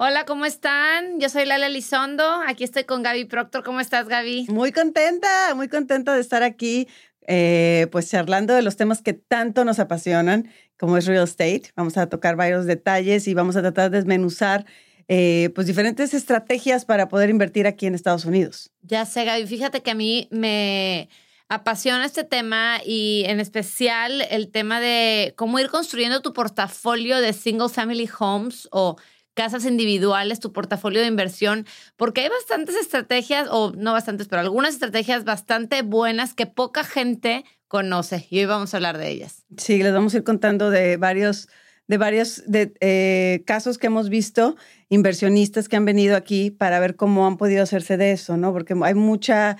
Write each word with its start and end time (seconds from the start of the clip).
Hola, 0.00 0.24
¿cómo 0.26 0.46
están? 0.46 1.18
Yo 1.18 1.28
soy 1.28 1.44
Lala 1.44 1.66
Elizondo. 1.66 2.22
Aquí 2.46 2.62
estoy 2.62 2.84
con 2.84 3.02
Gaby 3.02 3.24
Proctor. 3.24 3.64
¿Cómo 3.64 3.80
estás, 3.80 4.06
Gaby? 4.06 4.46
Muy 4.48 4.70
contenta, 4.70 5.52
muy 5.56 5.66
contenta 5.66 6.14
de 6.14 6.20
estar 6.20 6.44
aquí, 6.44 6.86
eh, 7.26 7.88
pues 7.90 8.08
charlando 8.08 8.54
de 8.54 8.62
los 8.62 8.76
temas 8.76 9.02
que 9.02 9.12
tanto 9.12 9.64
nos 9.64 9.80
apasionan, 9.80 10.52
como 10.78 10.96
es 10.96 11.06
real 11.06 11.24
estate. 11.24 11.72
Vamos 11.74 11.96
a 11.96 12.08
tocar 12.08 12.36
varios 12.36 12.64
detalles 12.64 13.26
y 13.26 13.34
vamos 13.34 13.56
a 13.56 13.60
tratar 13.60 13.90
de 13.90 13.96
desmenuzar 13.96 14.66
eh, 15.08 15.50
pues 15.56 15.66
diferentes 15.66 16.14
estrategias 16.14 16.84
para 16.84 17.08
poder 17.08 17.28
invertir 17.28 17.66
aquí 17.66 17.86
en 17.86 17.96
Estados 17.96 18.24
Unidos. 18.24 18.70
Ya 18.82 19.04
sé, 19.04 19.24
Gaby. 19.24 19.48
Fíjate 19.48 19.82
que 19.82 19.90
a 19.90 19.96
mí 19.96 20.28
me 20.30 21.08
apasiona 21.48 22.04
este 22.04 22.22
tema 22.22 22.78
y 22.86 23.24
en 23.26 23.40
especial 23.40 24.22
el 24.30 24.52
tema 24.52 24.78
de 24.78 25.34
cómo 25.36 25.58
ir 25.58 25.70
construyendo 25.70 26.22
tu 26.22 26.32
portafolio 26.32 27.20
de 27.20 27.32
single 27.32 27.68
family 27.68 28.08
homes 28.20 28.68
o 28.70 28.96
casas 29.38 29.64
individuales, 29.64 30.40
tu 30.40 30.52
portafolio 30.52 31.00
de 31.00 31.06
inversión, 31.06 31.64
porque 31.96 32.22
hay 32.22 32.28
bastantes 32.28 32.74
estrategias, 32.74 33.46
o 33.52 33.70
no 33.70 33.92
bastantes, 33.92 34.26
pero 34.26 34.42
algunas 34.42 34.74
estrategias 34.74 35.22
bastante 35.22 35.82
buenas 35.82 36.34
que 36.34 36.46
poca 36.46 36.82
gente 36.82 37.44
conoce 37.68 38.26
y 38.30 38.40
hoy 38.40 38.46
vamos 38.46 38.74
a 38.74 38.78
hablar 38.78 38.98
de 38.98 39.08
ellas. 39.10 39.44
Sí, 39.56 39.80
les 39.80 39.92
vamos 39.92 40.12
a 40.12 40.16
ir 40.16 40.24
contando 40.24 40.70
de 40.70 40.96
varios, 40.96 41.48
de 41.86 41.98
varios 41.98 42.42
de, 42.48 42.74
eh, 42.80 43.44
casos 43.46 43.78
que 43.78 43.86
hemos 43.86 44.08
visto, 44.08 44.56
inversionistas 44.88 45.68
que 45.68 45.76
han 45.76 45.84
venido 45.84 46.16
aquí 46.16 46.50
para 46.50 46.80
ver 46.80 46.96
cómo 46.96 47.24
han 47.24 47.36
podido 47.36 47.62
hacerse 47.62 47.96
de 47.96 48.10
eso, 48.10 48.36
¿no? 48.36 48.52
Porque 48.52 48.74
hay 48.82 48.94
mucha 48.94 49.56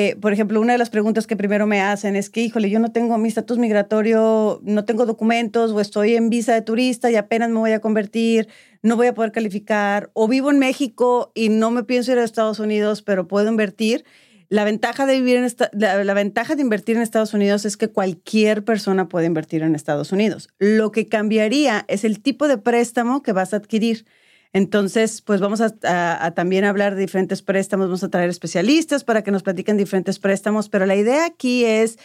eh, 0.00 0.14
por 0.14 0.32
ejemplo, 0.32 0.60
una 0.60 0.74
de 0.74 0.78
las 0.78 0.90
preguntas 0.90 1.26
que 1.26 1.34
primero 1.34 1.66
me 1.66 1.80
hacen 1.80 2.14
es 2.14 2.30
que, 2.30 2.40
híjole, 2.40 2.70
yo 2.70 2.78
no 2.78 2.92
tengo 2.92 3.18
mi 3.18 3.26
estatus 3.26 3.58
migratorio, 3.58 4.60
no 4.62 4.84
tengo 4.84 5.06
documentos 5.06 5.72
o 5.72 5.80
estoy 5.80 6.14
en 6.14 6.30
visa 6.30 6.54
de 6.54 6.62
turista 6.62 7.10
y 7.10 7.16
apenas 7.16 7.50
me 7.50 7.58
voy 7.58 7.72
a 7.72 7.80
convertir, 7.80 8.46
no 8.80 8.94
voy 8.94 9.08
a 9.08 9.14
poder 9.14 9.32
calificar, 9.32 10.12
o 10.12 10.28
vivo 10.28 10.52
en 10.52 10.60
México 10.60 11.32
y 11.34 11.48
no 11.48 11.72
me 11.72 11.82
pienso 11.82 12.12
ir 12.12 12.18
a 12.18 12.22
Estados 12.22 12.60
Unidos, 12.60 13.02
pero 13.02 13.26
puedo 13.26 13.48
invertir. 13.48 14.04
La 14.48 14.62
ventaja 14.62 15.04
de 15.04 15.14
vivir 15.14 15.34
en 15.34 15.42
esta, 15.42 15.68
la, 15.72 16.14
ventaja 16.14 16.54
de 16.54 16.62
invertir 16.62 16.94
en 16.94 17.02
Estados 17.02 17.34
Unidos 17.34 17.64
es 17.64 17.76
que 17.76 17.88
cualquier 17.88 18.64
persona 18.64 19.08
puede 19.08 19.26
invertir 19.26 19.62
en 19.64 19.74
Estados 19.74 20.12
Unidos. 20.12 20.48
Lo 20.60 20.92
que 20.92 21.08
cambiaría 21.08 21.84
es 21.88 22.04
el 22.04 22.22
tipo 22.22 22.46
de 22.46 22.56
préstamo 22.56 23.24
que 23.24 23.32
vas 23.32 23.52
a 23.52 23.56
adquirir. 23.56 24.06
Entonces, 24.52 25.20
pues 25.22 25.40
vamos 25.40 25.60
a, 25.60 26.32
también 26.34 26.64
hablar 26.64 26.94
de 26.94 27.02
diferentes 27.02 27.42
préstamos, 27.42 27.86
vamos 27.86 28.04
a 28.04 28.08
traer 28.08 28.30
especialistas 28.30 29.04
para 29.04 29.22
que 29.22 29.30
nos 29.30 29.42
platiquen 29.42 29.76
diferentes 29.76 30.18
préstamos, 30.18 30.68
pero 30.68 30.86
la 30.86 30.96
idea 30.96 31.26
aquí 31.26 31.64
es, 31.64 31.98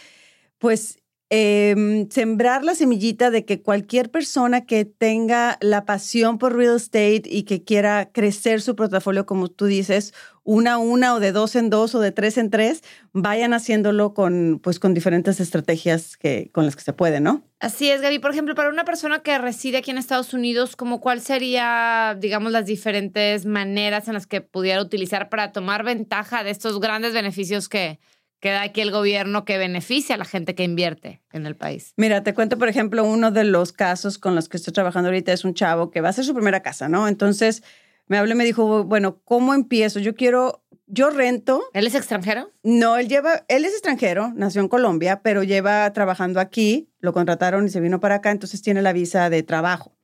pues, 0.57 1.02
em, 1.35 2.07
sembrar 2.11 2.63
la 2.63 2.75
semillita 2.75 3.31
de 3.31 3.43
que 3.43 3.63
cualquier 3.63 4.11
persona 4.11 4.65
que 4.67 4.85
tenga 4.85 5.57
la 5.61 5.83
pasión 5.83 6.37
por 6.37 6.55
real 6.55 6.75
estate 6.75 7.23
y 7.25 7.41
que 7.41 7.63
quiera 7.63 8.11
crecer 8.11 8.61
su 8.61 8.75
portafolio, 8.75 9.25
como 9.25 9.47
tú 9.47 9.65
dices, 9.65 10.13
una 10.43 10.73
a 10.73 10.77
una 10.77 11.15
o 11.15 11.19
de 11.19 11.31
dos 11.31 11.55
en 11.55 11.71
dos 11.71 11.95
o 11.95 11.99
de 12.01 12.11
tres 12.11 12.37
en 12.37 12.51
tres, 12.51 12.83
vayan 13.13 13.53
haciéndolo 13.53 14.13
con, 14.13 14.59
pues, 14.61 14.77
con 14.77 14.93
diferentes 14.93 15.39
estrategias 15.39 16.17
que, 16.17 16.51
con 16.51 16.65
las 16.65 16.75
que 16.75 16.83
se 16.83 16.93
puede, 16.93 17.19
¿no? 17.19 17.41
Así 17.59 17.89
es, 17.89 18.01
Gaby. 18.01 18.19
Por 18.19 18.29
ejemplo, 18.29 18.53
para 18.53 18.69
una 18.69 18.85
persona 18.85 19.23
que 19.23 19.35
reside 19.39 19.77
aquí 19.77 19.89
en 19.89 19.97
Estados 19.97 20.35
Unidos, 20.35 20.75
como 20.75 21.01
cuál 21.01 21.19
sería, 21.21 22.15
digamos, 22.19 22.51
las 22.51 22.67
diferentes 22.67 23.47
maneras 23.47 24.07
en 24.07 24.13
las 24.13 24.27
que 24.27 24.41
pudiera 24.41 24.83
utilizar 24.83 25.29
para 25.29 25.51
tomar 25.51 25.83
ventaja 25.83 26.43
de 26.43 26.51
estos 26.51 26.79
grandes 26.79 27.13
beneficios 27.13 27.69
que, 27.69 27.99
que 28.43 28.49
da 28.49 28.63
aquí 28.63 28.81
el 28.81 28.91
gobierno 28.91 29.45
que 29.45 29.57
beneficia 29.57 30.15
a 30.15 30.17
la 30.17 30.25
gente 30.25 30.53
que 30.53 30.65
invierte 30.65 31.21
en 31.31 31.45
el 31.45 31.55
país. 31.55 31.93
Mira, 31.95 32.23
te 32.23 32.33
cuento, 32.33 32.57
por 32.57 32.67
ejemplo, 32.67 33.05
uno 33.05 33.31
de 33.31 33.45
los 33.45 33.71
casos 33.71 34.17
con 34.17 34.35
los 34.35 34.49
que 34.49 34.57
estoy 34.57 34.73
trabajando 34.73 35.07
ahorita 35.07 35.31
es 35.31 35.45
un 35.45 35.53
chavo 35.53 35.91
que 35.91 36.01
va 36.01 36.07
a 36.07 36.09
hacer 36.09 36.25
su 36.25 36.33
primera 36.33 36.61
casa, 36.61 36.89
¿no? 36.89 37.07
Entonces 37.07 37.63
me 38.07 38.17
habló 38.17 38.33
y 38.33 38.35
me 38.35 38.43
dijo, 38.43 38.83
bueno, 38.83 39.21
¿cómo 39.23 39.53
empiezo? 39.53 40.01
Yo 40.01 40.13
quiero, 40.13 40.61
yo 40.87 41.09
rento. 41.09 41.63
¿Él 41.71 41.87
es 41.87 41.95
extranjero? 41.95 42.51
No, 42.63 42.97
él 42.97 43.07
lleva, 43.07 43.45
él 43.47 43.63
es 43.63 43.71
extranjero, 43.71 44.33
nació 44.35 44.59
en 44.59 44.67
Colombia, 44.67 45.21
pero 45.23 45.43
lleva 45.43 45.93
trabajando 45.93 46.41
aquí, 46.41 46.89
lo 46.99 47.13
contrataron 47.13 47.65
y 47.65 47.69
se 47.69 47.79
vino 47.79 48.01
para 48.01 48.15
acá, 48.15 48.31
entonces 48.31 48.61
tiene 48.61 48.81
la 48.81 48.91
visa 48.91 49.29
de 49.29 49.43
trabajo. 49.43 49.95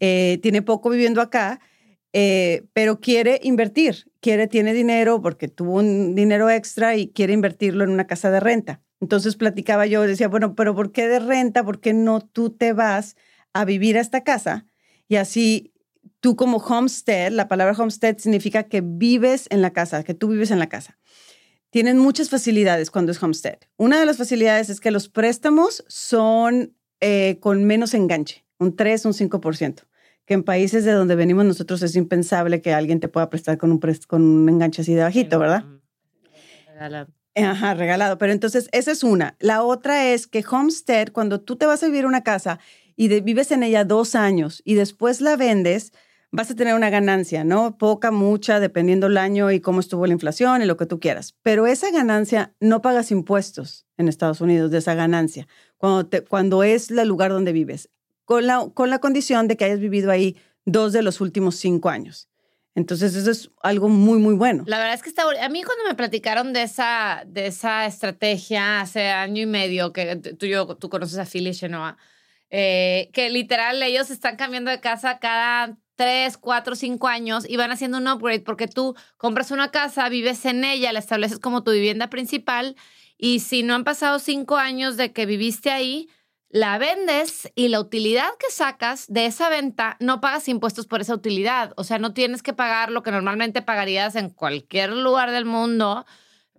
Eh, 0.00 0.38
tiene 0.40 0.62
poco 0.62 0.88
viviendo 0.88 1.20
acá 1.20 1.60
eh, 2.12 2.66
pero 2.72 3.00
quiere 3.00 3.40
invertir, 3.42 4.10
quiere, 4.20 4.46
tiene 4.46 4.72
dinero 4.72 5.20
porque 5.20 5.48
tuvo 5.48 5.74
un 5.74 6.14
dinero 6.14 6.48
extra 6.48 6.96
y 6.96 7.08
quiere 7.08 7.32
invertirlo 7.32 7.84
en 7.84 7.90
una 7.90 8.06
casa 8.06 8.30
de 8.30 8.40
renta. 8.40 8.80
Entonces 9.00 9.36
platicaba 9.36 9.86
yo, 9.86 10.02
decía, 10.02 10.28
bueno, 10.28 10.54
pero 10.54 10.74
¿por 10.74 10.92
qué 10.92 11.06
de 11.06 11.20
renta? 11.20 11.64
¿Por 11.64 11.80
qué 11.80 11.92
no 11.92 12.20
tú 12.20 12.50
te 12.50 12.72
vas 12.72 13.16
a 13.52 13.64
vivir 13.64 13.98
a 13.98 14.00
esta 14.00 14.24
casa? 14.24 14.66
Y 15.06 15.16
así 15.16 15.72
tú 16.20 16.34
como 16.34 16.56
homestead, 16.58 17.30
la 17.30 17.46
palabra 17.46 17.76
homestead 17.78 18.16
significa 18.18 18.64
que 18.64 18.80
vives 18.82 19.46
en 19.50 19.62
la 19.62 19.72
casa, 19.72 20.02
que 20.02 20.14
tú 20.14 20.28
vives 20.28 20.50
en 20.50 20.58
la 20.58 20.68
casa. 20.68 20.98
Tienen 21.70 21.98
muchas 21.98 22.30
facilidades 22.30 22.90
cuando 22.90 23.12
es 23.12 23.22
homestead. 23.22 23.58
Una 23.76 24.00
de 24.00 24.06
las 24.06 24.16
facilidades 24.16 24.70
es 24.70 24.80
que 24.80 24.90
los 24.90 25.08
préstamos 25.10 25.84
son 25.86 26.74
eh, 27.00 27.38
con 27.40 27.64
menos 27.64 27.92
enganche, 27.92 28.46
un 28.58 28.74
3, 28.74 29.04
un 29.04 29.12
5% 29.12 29.84
que 30.28 30.34
en 30.34 30.42
países 30.42 30.84
de 30.84 30.92
donde 30.92 31.16
venimos 31.16 31.46
nosotros 31.46 31.82
es 31.82 31.96
impensable 31.96 32.60
que 32.60 32.74
alguien 32.74 33.00
te 33.00 33.08
pueda 33.08 33.30
prestar 33.30 33.56
con 33.56 33.72
un, 33.72 33.80
con 34.06 34.22
un 34.22 34.46
enganche 34.50 34.82
así 34.82 34.92
de 34.92 35.02
bajito, 35.02 35.38
¿verdad? 35.38 35.64
Regalado. 36.66 37.08
Ajá, 37.34 37.72
regalado. 37.72 38.18
Pero 38.18 38.34
entonces, 38.34 38.68
esa 38.72 38.92
es 38.92 39.02
una. 39.02 39.36
La 39.40 39.62
otra 39.62 40.12
es 40.12 40.26
que 40.26 40.44
Homestead, 40.46 41.12
cuando 41.12 41.40
tú 41.40 41.56
te 41.56 41.64
vas 41.64 41.82
a 41.82 41.86
vivir 41.86 42.04
una 42.04 42.24
casa 42.24 42.58
y 42.94 43.08
vives 43.22 43.52
en 43.52 43.62
ella 43.62 43.84
dos 43.84 44.14
años 44.14 44.60
y 44.66 44.74
después 44.74 45.22
la 45.22 45.38
vendes, 45.38 45.94
vas 46.30 46.50
a 46.50 46.54
tener 46.54 46.74
una 46.74 46.90
ganancia, 46.90 47.42
¿no? 47.42 47.78
Poca, 47.78 48.10
mucha, 48.10 48.60
dependiendo 48.60 49.06
el 49.06 49.16
año 49.16 49.50
y 49.50 49.60
cómo 49.60 49.80
estuvo 49.80 50.06
la 50.06 50.12
inflación 50.12 50.60
y 50.60 50.66
lo 50.66 50.76
que 50.76 50.84
tú 50.84 51.00
quieras. 51.00 51.36
Pero 51.42 51.66
esa 51.66 51.90
ganancia 51.90 52.52
no 52.60 52.82
pagas 52.82 53.10
impuestos 53.12 53.86
en 53.96 54.08
Estados 54.08 54.42
Unidos 54.42 54.70
de 54.72 54.76
esa 54.76 54.94
ganancia 54.94 55.48
cuando, 55.78 56.06
te, 56.06 56.22
cuando 56.22 56.64
es 56.64 56.90
el 56.90 57.08
lugar 57.08 57.30
donde 57.30 57.52
vives 57.52 57.88
con 58.28 58.46
la, 58.46 58.68
con 58.74 58.90
la 58.90 58.98
condición 58.98 59.48
de 59.48 59.56
que 59.56 59.64
hayas 59.64 59.80
vivido 59.80 60.10
ahí 60.10 60.36
dos 60.66 60.92
de 60.92 61.00
los 61.00 61.22
últimos 61.22 61.56
cinco 61.56 61.88
años. 61.88 62.28
Entonces, 62.74 63.16
eso 63.16 63.30
es 63.30 63.50
algo 63.62 63.88
muy, 63.88 64.18
muy 64.18 64.34
bueno. 64.34 64.64
La 64.66 64.76
verdad 64.76 64.92
es 64.92 65.02
que 65.02 65.08
está, 65.08 65.22
a 65.22 65.48
mí 65.48 65.62
cuando 65.62 65.84
me 65.88 65.94
platicaron 65.94 66.52
de 66.52 66.64
esa, 66.64 67.22
de 67.26 67.46
esa 67.46 67.86
estrategia 67.86 68.82
hace 68.82 69.08
año 69.08 69.40
y 69.40 69.46
medio, 69.46 69.94
que 69.94 70.16
tú, 70.16 70.44
yo, 70.44 70.66
tú 70.76 70.90
conoces 70.90 71.16
a 71.18 71.24
Philly 71.24 71.54
Chenoa, 71.54 71.96
eh, 72.50 73.08
que 73.14 73.30
literal 73.30 73.82
ellos 73.82 74.10
están 74.10 74.36
cambiando 74.36 74.70
de 74.70 74.80
casa 74.80 75.18
cada 75.20 75.78
tres, 75.96 76.36
cuatro, 76.36 76.76
cinco 76.76 77.08
años 77.08 77.48
y 77.48 77.56
van 77.56 77.70
haciendo 77.70 77.96
un 77.96 78.08
upgrade 78.08 78.40
porque 78.40 78.68
tú 78.68 78.94
compras 79.16 79.52
una 79.52 79.70
casa, 79.70 80.06
vives 80.10 80.44
en 80.44 80.64
ella, 80.64 80.92
la 80.92 80.98
estableces 80.98 81.38
como 81.38 81.64
tu 81.64 81.70
vivienda 81.70 82.10
principal 82.10 82.76
y 83.16 83.40
si 83.40 83.62
no 83.62 83.74
han 83.74 83.84
pasado 83.84 84.18
cinco 84.18 84.58
años 84.58 84.98
de 84.98 85.14
que 85.14 85.24
viviste 85.24 85.70
ahí, 85.70 86.10
la 86.50 86.78
vendes 86.78 87.50
y 87.54 87.68
la 87.68 87.80
utilidad 87.80 88.28
que 88.38 88.50
sacas 88.50 89.06
de 89.08 89.26
esa 89.26 89.48
venta 89.48 89.96
no 90.00 90.20
pagas 90.20 90.48
impuestos 90.48 90.86
por 90.86 91.00
esa 91.00 91.14
utilidad. 91.14 91.72
O 91.76 91.84
sea, 91.84 91.98
no 91.98 92.14
tienes 92.14 92.42
que 92.42 92.52
pagar 92.52 92.90
lo 92.90 93.02
que 93.02 93.10
normalmente 93.10 93.62
pagarías 93.62 94.16
en 94.16 94.30
cualquier 94.30 94.90
lugar 94.92 95.30
del 95.30 95.44
mundo 95.44 96.06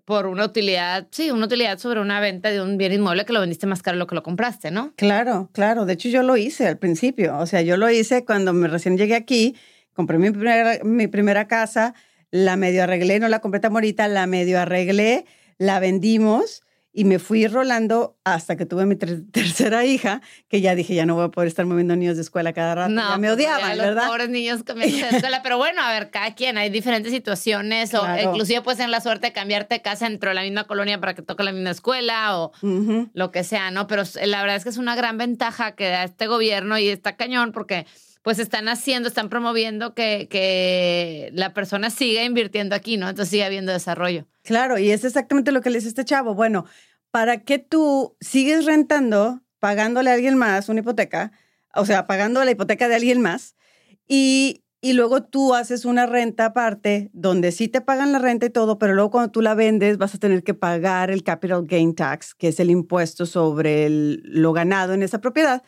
por 0.06 0.26
una 0.26 0.46
utilidad, 0.46 1.08
sí, 1.12 1.30
una 1.30 1.46
utilidad 1.46 1.78
sobre 1.78 2.00
una 2.00 2.20
venta 2.20 2.50
de 2.50 2.62
un 2.62 2.78
bien 2.78 2.94
inmueble 2.94 3.26
que 3.26 3.34
lo 3.34 3.42
vendiste 3.42 3.68
más 3.68 3.84
caro 3.84 3.96
de 3.96 4.00
lo 4.00 4.08
que 4.08 4.16
lo 4.16 4.24
compraste, 4.24 4.72
¿no? 4.72 4.92
Claro, 4.96 5.52
claro. 5.54 5.86
De 5.86 5.94
hecho, 5.94 6.10
yo 6.10 6.24
lo 6.24 6.36
hice 6.36 6.68
al 6.68 6.80
principio. 6.80 7.38
O 7.38 7.46
sea, 7.46 7.62
yo 7.62 7.78
lo 7.78 7.90
hice 7.92 8.26
cuando 8.26 8.52
me 8.52 8.68
recién 8.68 8.98
llegué 8.98 9.16
aquí, 9.16 9.56
compré 9.94 10.18
mi 10.18 10.32
primera, 10.32 10.80
mi 10.84 11.06
primera 11.06 11.48
casa, 11.48 11.94
la 12.32 12.56
medio 12.56 12.84
arreglé, 12.84 13.20
no 13.20 13.28
la 13.28 13.40
compré 13.40 13.60
tan 13.60 13.72
bonita, 13.72 14.08
la 14.08 14.26
medio 14.26 14.60
arreglé, 14.60 15.26
la 15.60 15.80
vendimos 15.80 16.64
y 16.92 17.06
me 17.06 17.20
fui 17.20 17.48
rolando 17.48 18.18
hasta 18.24 18.58
que 18.58 18.66
tuve 18.66 18.86
mi 18.86 18.96
tercera 19.32 19.86
hija, 19.86 20.22
que 20.48 20.62
ya 20.62 20.76
dije, 20.76 20.96
ya 20.96 21.06
no 21.06 21.16
voy 21.16 21.26
a 21.26 21.30
poder 21.30 21.48
estar 21.48 21.66
moviendo 21.66 21.96
niños 21.96 22.16
de 22.16 22.24
escuela 22.24 22.54
cada 22.54 22.76
rato. 22.76 22.90
No, 22.90 23.10
ya 23.10 23.18
me 23.18 23.28
pues, 23.28 23.38
odiaban, 23.38 23.78
ya 23.78 23.84
¿verdad? 23.84 24.04
Los 24.04 24.08
pobres 24.08 24.30
niños 24.30 24.64
que 24.64 24.74
me 24.74 24.88
de 24.88 25.00
escuela. 25.10 25.42
Pero 25.44 25.58
bueno, 25.58 25.82
a 25.82 25.92
ver, 25.92 26.10
cada 26.10 26.34
quien, 26.34 26.58
hay 26.58 26.70
diferentes 26.70 27.12
situaciones. 27.12 27.94
O 27.94 28.04
inclusive 28.22 28.62
puedes 28.62 28.78
tener 28.78 28.90
la 28.90 29.02
suerte 29.02 29.28
de 29.28 29.34
cambiarte 29.34 29.76
de 29.76 29.82
casa 29.82 30.10
dentro 30.10 30.30
de 30.30 30.36
la 30.36 30.42
misma 30.42 30.66
colonia 30.66 31.00
para 31.00 31.14
que 31.14 31.22
toque 31.22 31.44
la 31.44 31.52
misma 31.52 31.72
escuela 31.72 32.40
o 32.40 32.52
lo 33.14 33.32
que 33.32 33.44
sea, 33.44 33.72
¿no? 33.72 33.88
Pero 33.88 34.04
la 34.26 34.42
verdad 34.42 34.58
es 34.58 34.64
que 34.64 34.70
es 34.70 34.78
una 34.78 34.96
gran 34.96 35.18
ventaja 35.18 35.74
que 35.74 35.90
da 35.90 36.04
este 36.04 36.28
gobierno 36.28 36.78
y 36.78 36.90
está 36.90 37.16
cañón 37.16 37.52
porque 37.52 37.86
pues 38.30 38.38
están 38.38 38.70
haciendo, 38.70 39.10
están 39.10 39.28
promoviendo 39.28 39.96
que, 39.96 40.28
que 40.30 41.32
la 41.34 41.52
persona 41.56 41.90
siga 41.90 42.24
invirtiendo 42.24 42.76
aquí, 42.76 42.96
¿no? 42.96 43.10
Entonces 43.10 43.32
siga 43.32 43.48
habiendo 43.48 43.72
desarrollo. 43.72 44.28
Claro, 44.44 44.78
y 44.78 44.92
es 44.92 45.04
exactamente 45.04 45.52
lo 45.52 45.62
que 45.62 45.72
le 45.72 45.80
dice 45.80 45.88
este 45.88 46.06
chavo. 46.06 46.36
Bueno, 46.36 46.66
¿para 47.10 47.42
qué 47.42 47.58
tú 47.58 48.16
sigues 48.22 48.66
rentando, 48.66 49.42
pagándole 49.58 50.12
a 50.12 50.14
alguien 50.14 50.38
más 50.38 50.70
una 50.70 50.82
hipoteca? 50.82 51.32
O 51.74 51.88
sea, 51.88 52.06
pagando 52.06 52.46
la 52.46 52.52
hipoteca 52.52 52.88
de 52.88 52.94
alguien 52.94 53.20
más. 53.20 53.56
Y, 54.08 54.64
y 54.80 54.94
luego 54.94 55.24
tú 55.24 55.56
haces 55.56 55.84
una 55.84 56.06
renta 56.06 56.46
aparte 56.46 57.10
donde 57.14 57.52
sí 57.52 57.68
te 57.68 57.82
pagan 57.82 58.12
la 58.12 58.20
renta 58.20 58.46
y 58.46 58.52
todo, 58.52 58.78
pero 58.78 58.94
luego 58.94 59.10
cuando 59.10 59.32
tú 59.32 59.42
la 59.42 59.56
vendes 59.56 59.98
vas 59.98 60.14
a 60.14 60.20
tener 60.20 60.44
que 60.44 60.54
pagar 60.54 61.10
el 61.10 61.24
capital 61.24 61.66
gain 61.66 61.96
tax, 61.96 62.36
que 62.36 62.50
es 62.50 62.60
el 62.60 62.70
impuesto 62.70 63.26
sobre 63.26 63.88
lo 63.90 64.54
ganado 64.54 64.94
en 64.94 65.02
esa 65.02 65.20
propiedad. 65.20 65.64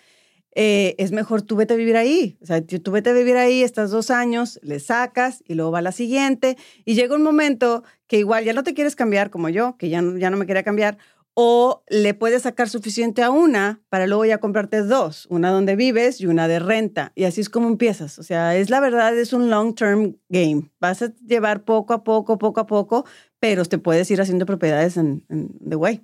Eh, 0.53 0.95
es 0.97 1.11
mejor 1.11 1.41
tú 1.41 1.55
vete 1.55 1.73
a 1.73 1.77
vivir 1.77 1.97
ahí. 1.97 2.37
O 2.41 2.45
sea, 2.45 2.61
tú 2.65 2.91
vete 2.91 3.09
a 3.09 3.13
vivir 3.13 3.37
ahí, 3.37 3.63
estás 3.63 3.91
dos 3.91 4.11
años, 4.11 4.59
le 4.63 4.79
sacas 4.79 5.43
y 5.47 5.55
luego 5.55 5.71
va 5.71 5.81
la 5.81 5.91
siguiente. 5.91 6.57
Y 6.85 6.95
llega 6.95 7.15
un 7.15 7.23
momento 7.23 7.83
que 8.07 8.19
igual 8.19 8.43
ya 8.43 8.53
no 8.53 8.63
te 8.63 8.73
quieres 8.73 8.95
cambiar 8.95 9.29
como 9.29 9.49
yo, 9.49 9.77
que 9.77 9.89
ya 9.89 10.01
ya 10.17 10.29
no 10.29 10.37
me 10.37 10.45
quería 10.45 10.63
cambiar, 10.63 10.97
o 11.33 11.83
le 11.87 12.13
puedes 12.13 12.43
sacar 12.43 12.69
suficiente 12.69 13.23
a 13.23 13.31
una 13.31 13.81
para 13.89 14.07
luego 14.07 14.25
ya 14.25 14.39
comprarte 14.39 14.81
dos, 14.83 15.27
una 15.29 15.49
donde 15.49 15.75
vives 15.75 16.19
y 16.19 16.27
una 16.27 16.47
de 16.47 16.59
renta. 16.59 17.13
Y 17.15 17.23
así 17.23 17.41
es 17.41 17.49
como 17.49 17.67
empiezas. 17.69 18.19
O 18.19 18.23
sea, 18.23 18.55
es 18.55 18.69
la 18.69 18.79
verdad, 18.79 19.17
es 19.17 19.33
un 19.33 19.49
long-term 19.49 20.17
game. 20.29 20.69
Vas 20.79 21.01
a 21.01 21.13
llevar 21.25 21.63
poco 21.63 21.93
a 21.93 22.03
poco, 22.03 22.37
poco 22.37 22.59
a 22.59 22.67
poco, 22.67 23.05
pero 23.39 23.63
te 23.65 23.77
puedes 23.77 24.11
ir 24.11 24.21
haciendo 24.21 24.45
propiedades 24.45 24.97
en, 24.97 25.25
en 25.29 25.49
the 25.67 25.75
way. 25.75 26.01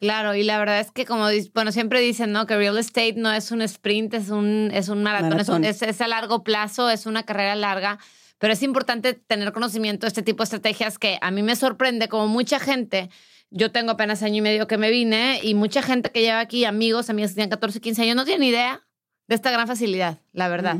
Claro, 0.00 0.34
y 0.34 0.42
la 0.44 0.58
verdad 0.58 0.80
es 0.80 0.90
que 0.90 1.04
como, 1.04 1.26
bueno, 1.52 1.72
siempre 1.72 2.00
dicen, 2.00 2.32
¿no? 2.32 2.46
Que 2.46 2.56
real 2.56 2.78
estate 2.78 3.14
no 3.16 3.30
es 3.32 3.50
un 3.50 3.60
sprint, 3.60 4.14
es 4.14 4.30
un, 4.30 4.70
es 4.72 4.88
un 4.88 5.02
maratón, 5.02 5.38
es, 5.38 5.48
Maratón. 5.48 5.64
es, 5.64 5.82
es 5.82 6.00
a 6.00 6.08
largo 6.08 6.42
plazo, 6.42 6.88
es 6.88 7.04
una 7.04 7.24
carrera 7.24 7.54
larga, 7.54 7.98
pero 8.38 8.54
es 8.54 8.62
importante 8.62 9.12
tener 9.12 9.52
conocimiento 9.52 10.06
de 10.06 10.08
este 10.08 10.22
tipo 10.22 10.38
de 10.38 10.44
estrategias 10.44 10.98
que 10.98 11.18
a 11.20 11.30
mí 11.30 11.42
me 11.42 11.54
sorprende 11.54 12.08
como 12.08 12.28
mucha 12.28 12.58
gente. 12.58 13.10
Yo 13.50 13.72
tengo 13.72 13.90
apenas 13.90 14.22
año 14.22 14.36
y 14.36 14.40
medio 14.40 14.66
que 14.66 14.78
me 14.78 14.90
vine 14.90 15.40
y 15.42 15.54
mucha 15.54 15.82
gente 15.82 16.10
que 16.10 16.22
lleva 16.22 16.40
aquí, 16.40 16.64
amigos, 16.64 17.10
amigas 17.10 17.32
que 17.32 17.34
tienen 17.34 17.50
14, 17.50 17.80
15 17.80 18.02
años, 18.02 18.16
no 18.16 18.24
tienen 18.24 18.48
idea 18.48 18.82
de 19.28 19.34
esta 19.34 19.50
gran 19.50 19.66
facilidad, 19.66 20.18
la 20.32 20.48
verdad. 20.48 20.76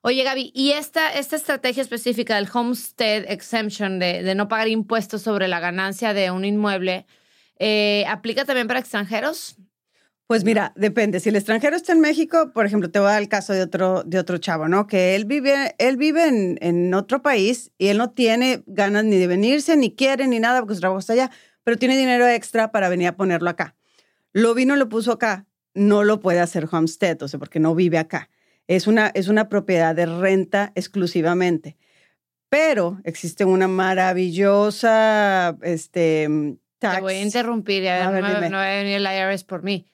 Oye, 0.00 0.22
Gaby, 0.22 0.52
¿y 0.54 0.70
esta, 0.70 1.12
esta 1.12 1.36
estrategia 1.36 1.82
específica 1.82 2.36
del 2.36 2.48
homestead 2.50 3.30
exemption, 3.30 3.98
de, 3.98 4.22
de 4.22 4.34
no 4.34 4.48
pagar 4.48 4.68
impuestos 4.68 5.20
sobre 5.20 5.48
la 5.48 5.60
ganancia 5.60 6.14
de 6.14 6.30
un 6.30 6.46
inmueble, 6.46 7.04
eh, 7.58 8.04
aplica 8.08 8.44
también 8.44 8.66
para 8.66 8.80
extranjeros? 8.80 9.56
Pues 10.26 10.42
mira, 10.42 10.72
depende. 10.74 11.20
Si 11.20 11.28
el 11.28 11.36
extranjero 11.36 11.76
está 11.76 11.92
en 11.92 12.00
México, 12.00 12.50
por 12.54 12.64
ejemplo, 12.64 12.90
te 12.90 12.98
voy 12.98 13.08
a 13.08 13.12
dar 13.12 13.22
el 13.22 13.28
caso 13.28 13.52
de 13.52 13.62
otro, 13.62 14.04
de 14.04 14.18
otro 14.18 14.38
chavo, 14.38 14.68
¿no? 14.68 14.86
Que 14.86 15.14
él 15.14 15.26
vive, 15.26 15.74
él 15.78 15.98
vive 15.98 16.26
en, 16.26 16.58
en 16.62 16.94
otro 16.94 17.20
país 17.20 17.72
y 17.76 17.88
él 17.88 17.98
no 17.98 18.10
tiene 18.10 18.62
ganas 18.66 19.04
ni 19.04 19.18
de 19.18 19.26
venirse, 19.26 19.76
ni 19.76 19.94
quiere, 19.94 20.26
ni 20.26 20.40
nada, 20.40 20.60
porque 20.60 20.74
su 20.74 20.80
trabajo 20.80 21.00
está 21.00 21.12
allá, 21.12 21.30
pero 21.62 21.76
tiene 21.76 21.96
dinero 21.98 22.26
extra 22.26 22.72
para 22.72 22.88
venir 22.88 23.08
a 23.08 23.16
ponerlo 23.16 23.50
acá. 23.50 23.76
Lo 24.32 24.54
vino 24.54 24.76
lo 24.76 24.88
puso 24.88 25.12
acá. 25.12 25.46
No 25.74 26.04
lo 26.04 26.20
puede 26.20 26.40
hacer 26.40 26.68
homestead, 26.70 27.20
o 27.22 27.28
sea, 27.28 27.38
porque 27.38 27.60
no 27.60 27.74
vive 27.74 27.98
acá. 27.98 28.30
Es 28.66 28.86
una, 28.86 29.08
es 29.08 29.28
una 29.28 29.48
propiedad 29.48 29.94
de 29.94 30.06
renta 30.06 30.72
exclusivamente. 30.74 31.76
Pero 32.48 33.00
existe 33.04 33.44
una 33.44 33.66
maravillosa, 33.68 35.56
este, 35.62 36.56
tax. 36.88 36.96
Te 36.96 37.02
voy 37.02 37.14
a 37.14 37.22
interrumpir, 37.22 37.82
y 37.82 37.88
a 37.88 38.10
ver, 38.10 38.22
no, 38.22 38.40
no 38.48 38.56
va 38.56 38.64
a 38.64 38.74
venir 38.76 38.94
el 38.96 39.04
IRS 39.06 39.44
por 39.44 39.62
mí. 39.62 39.86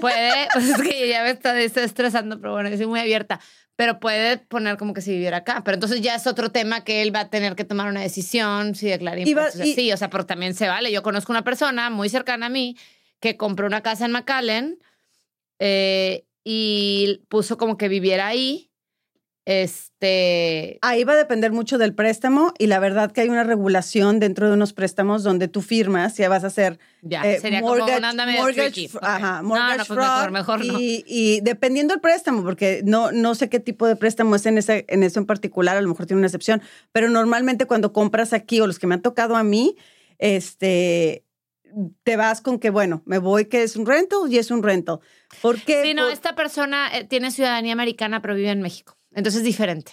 Puede, 0.00 0.48
pues 0.52 0.68
es 0.68 0.80
que 0.82 1.08
ya 1.08 1.22
me 1.22 1.30
está, 1.30 1.58
estresando, 1.60 2.40
pero 2.40 2.52
bueno, 2.52 2.68
yo 2.70 2.76
soy 2.76 2.86
muy 2.86 3.00
abierta. 3.00 3.40
Pero 3.76 4.00
puede 4.00 4.38
poner 4.38 4.76
como 4.76 4.92
que 4.92 5.00
si 5.00 5.12
viviera 5.12 5.36
acá. 5.36 5.62
Pero 5.64 5.74
entonces 5.76 6.00
ya 6.00 6.16
es 6.16 6.26
otro 6.26 6.50
tema 6.50 6.82
que 6.82 7.00
él 7.02 7.14
va 7.14 7.20
a 7.20 7.30
tener 7.30 7.54
que 7.54 7.62
tomar 7.64 7.88
una 7.88 8.00
decisión, 8.00 8.74
si 8.74 8.88
declara 8.88 9.20
impuestos. 9.20 9.64
y- 9.64 9.74
Sí, 9.74 9.92
o 9.92 9.96
sea, 9.96 10.10
pero 10.10 10.26
también 10.26 10.54
se 10.54 10.66
vale. 10.66 10.90
Yo 10.90 11.02
conozco 11.04 11.30
una 11.32 11.44
persona 11.44 11.88
muy 11.88 12.08
cercana 12.08 12.46
a 12.46 12.48
mí 12.48 12.76
que 13.20 13.36
compró 13.36 13.66
una 13.68 13.80
casa 13.82 14.04
en 14.04 14.12
McAllen 14.12 14.78
eh, 15.60 16.24
y 16.44 17.20
puso 17.28 17.56
como 17.56 17.76
que 17.76 17.88
viviera 17.88 18.26
ahí. 18.26 18.67
Este. 19.48 20.78
Ahí 20.82 21.04
va 21.04 21.14
a 21.14 21.16
depender 21.16 21.52
mucho 21.52 21.78
del 21.78 21.94
préstamo 21.94 22.52
y 22.58 22.66
la 22.66 22.78
verdad 22.80 23.12
que 23.12 23.22
hay 23.22 23.28
una 23.30 23.44
regulación 23.44 24.20
dentro 24.20 24.46
de 24.46 24.52
unos 24.54 24.74
préstamos 24.74 25.22
donde 25.22 25.48
tú 25.48 25.62
firmas 25.62 26.18
y 26.20 26.26
vas 26.26 26.44
a 26.44 26.48
hacer 26.48 26.78
Ya, 27.00 27.22
eh, 27.24 27.40
sería 27.40 27.62
como 27.62 27.76
mortgage 27.76 28.90
Ok. 28.92 29.02
ajá, 29.02 29.42
No, 29.42 29.48
mortgage 29.48 29.78
no, 29.78 29.84
pues 29.86 29.98
mejor, 29.98 30.18
fraud 30.20 30.32
mejor 30.32 30.64
no. 30.66 30.78
y, 30.80 31.02
y 31.06 31.40
dependiendo 31.40 31.94
del 31.94 32.00
préstamo, 32.02 32.42
porque 32.44 32.82
no, 32.84 33.10
no 33.10 33.34
sé 33.34 33.48
qué 33.48 33.58
tipo 33.58 33.86
de 33.86 33.96
préstamo 33.96 34.36
es 34.36 34.44
en, 34.46 34.58
ese, 34.58 34.84
en 34.88 35.02
eso 35.02 35.18
en 35.18 35.26
particular, 35.26 35.76
a 35.76 35.80
lo 35.80 35.88
mejor 35.88 36.04
tiene 36.06 36.18
una 36.18 36.26
excepción, 36.26 36.60
pero 36.92 37.08
normalmente 37.08 37.64
cuando 37.64 37.92
compras 37.94 38.34
aquí 38.34 38.60
o 38.60 38.66
los 38.66 38.78
que 38.78 38.86
me 38.86 38.94
han 38.96 39.02
tocado 39.02 39.34
a 39.34 39.44
mí, 39.44 39.76
este, 40.18 41.24
te 42.02 42.16
vas 42.16 42.40
con 42.42 42.58
que, 42.58 42.68
bueno, 42.70 43.02
me 43.06 43.18
voy 43.18 43.46
que 43.46 43.62
es 43.62 43.76
un 43.76 43.86
rental 43.86 44.20
y 44.30 44.36
es 44.38 44.50
un 44.50 44.62
rental. 44.62 45.00
¿Por 45.40 45.58
qué? 45.62 45.82
Sí, 45.84 45.94
no, 45.94 46.04
Por- 46.04 46.12
esta 46.12 46.34
persona 46.34 46.88
eh, 46.96 47.04
tiene 47.04 47.30
ciudadanía 47.30 47.72
americana, 47.72 48.20
pero 48.20 48.34
vive 48.34 48.50
en 48.50 48.60
México. 48.62 48.97
Entonces 49.14 49.40
es 49.40 49.44
diferente. 49.44 49.92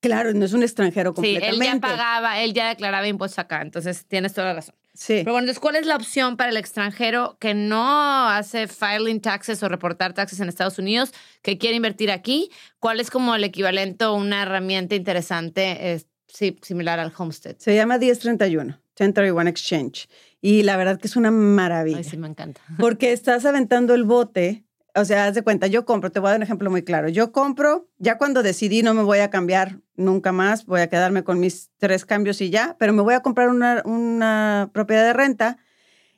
Claro, 0.00 0.32
no 0.34 0.44
es 0.44 0.52
un 0.52 0.62
extranjero 0.64 1.10
Sí, 1.10 1.14
completamente. 1.14 1.66
él 1.66 1.72
ya 1.74 1.80
pagaba, 1.80 2.40
él 2.40 2.54
ya 2.54 2.68
declaraba 2.70 3.06
impuestos 3.06 3.38
acá. 3.38 3.62
Entonces 3.62 4.04
tienes 4.06 4.34
toda 4.34 4.48
la 4.48 4.54
razón. 4.54 4.74
Sí. 4.94 5.14
Pero 5.18 5.32
bueno, 5.32 5.44
entonces, 5.44 5.60
¿cuál 5.60 5.76
es 5.76 5.86
la 5.86 5.96
opción 5.96 6.36
para 6.36 6.50
el 6.50 6.56
extranjero 6.56 7.36
que 7.40 7.54
no 7.54 8.28
hace 8.28 8.66
filing 8.66 9.20
taxes 9.20 9.62
o 9.62 9.68
reportar 9.68 10.12
taxes 10.12 10.40
en 10.40 10.48
Estados 10.48 10.78
Unidos, 10.78 11.12
que 11.40 11.56
quiere 11.56 11.76
invertir 11.76 12.10
aquí? 12.10 12.50
¿Cuál 12.80 13.00
es 13.00 13.10
como 13.10 13.34
el 13.34 13.44
equivalente 13.44 14.04
o 14.04 14.14
una 14.14 14.42
herramienta 14.42 14.94
interesante, 14.96 15.92
eh, 15.94 16.02
sí, 16.26 16.58
similar 16.62 16.98
al 16.98 17.12
homestead? 17.16 17.56
Se 17.58 17.74
llama 17.74 17.96
1031, 17.96 18.80
1031 18.98 19.48
Exchange. 19.48 20.08
Y 20.42 20.64
la 20.64 20.76
verdad 20.76 21.00
que 21.00 21.06
es 21.06 21.16
una 21.16 21.30
maravilla. 21.30 21.98
Ay, 21.98 22.04
sí, 22.04 22.16
me 22.18 22.26
encanta. 22.28 22.60
Porque 22.78 23.12
estás 23.12 23.46
aventando 23.46 23.94
el 23.94 24.02
bote. 24.04 24.64
O 24.94 25.04
sea, 25.06 25.26
haz 25.26 25.34
de 25.34 25.42
cuenta, 25.42 25.66
yo 25.68 25.86
compro, 25.86 26.12
te 26.12 26.20
voy 26.20 26.28
a 26.28 26.30
dar 26.32 26.40
un 26.40 26.42
ejemplo 26.42 26.70
muy 26.70 26.82
claro. 26.82 27.08
Yo 27.08 27.32
compro, 27.32 27.88
ya 27.98 28.18
cuando 28.18 28.42
decidí 28.42 28.82
no 28.82 28.92
me 28.92 29.02
voy 29.02 29.20
a 29.20 29.30
cambiar 29.30 29.78
nunca 29.96 30.32
más, 30.32 30.66
voy 30.66 30.80
a 30.80 30.88
quedarme 30.88 31.24
con 31.24 31.40
mis 31.40 31.70
tres 31.78 32.04
cambios 32.04 32.40
y 32.42 32.50
ya, 32.50 32.76
pero 32.78 32.92
me 32.92 33.02
voy 33.02 33.14
a 33.14 33.20
comprar 33.20 33.48
una, 33.48 33.82
una 33.86 34.70
propiedad 34.74 35.04
de 35.04 35.14
renta 35.14 35.56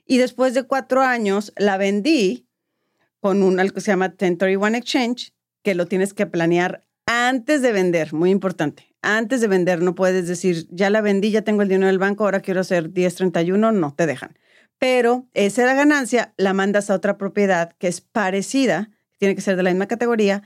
y 0.06 0.18
después 0.18 0.54
de 0.54 0.64
cuatro 0.64 1.02
años 1.02 1.52
la 1.56 1.76
vendí 1.76 2.48
con 3.20 3.42
un, 3.42 3.60
algo 3.60 3.74
que 3.74 3.80
se 3.80 3.92
llama 3.92 4.08
1031 4.08 4.76
Exchange, 4.76 5.32
que 5.62 5.74
lo 5.74 5.86
tienes 5.86 6.12
que 6.12 6.26
planear 6.26 6.84
antes 7.06 7.62
de 7.62 7.72
vender, 7.72 8.12
muy 8.12 8.30
importante. 8.30 8.94
Antes 9.02 9.40
de 9.40 9.48
vender 9.48 9.82
no 9.82 9.94
puedes 9.94 10.26
decir, 10.26 10.66
ya 10.70 10.90
la 10.90 11.00
vendí, 11.00 11.30
ya 11.30 11.42
tengo 11.42 11.62
el 11.62 11.68
dinero 11.68 11.86
del 11.86 11.98
banco, 11.98 12.24
ahora 12.24 12.40
quiero 12.40 12.60
hacer 12.60 12.90
1031, 12.90 13.72
no 13.72 13.94
te 13.94 14.06
dejan. 14.06 14.36
Pero 14.84 15.26
esa 15.32 15.72
ganancia 15.72 16.34
la 16.36 16.52
mandas 16.52 16.90
a 16.90 16.94
otra 16.94 17.16
propiedad 17.16 17.72
que 17.78 17.88
es 17.88 18.02
parecida, 18.02 18.90
tiene 19.16 19.34
que 19.34 19.40
ser 19.40 19.56
de 19.56 19.62
la 19.62 19.70
misma 19.70 19.86
categoría, 19.86 20.42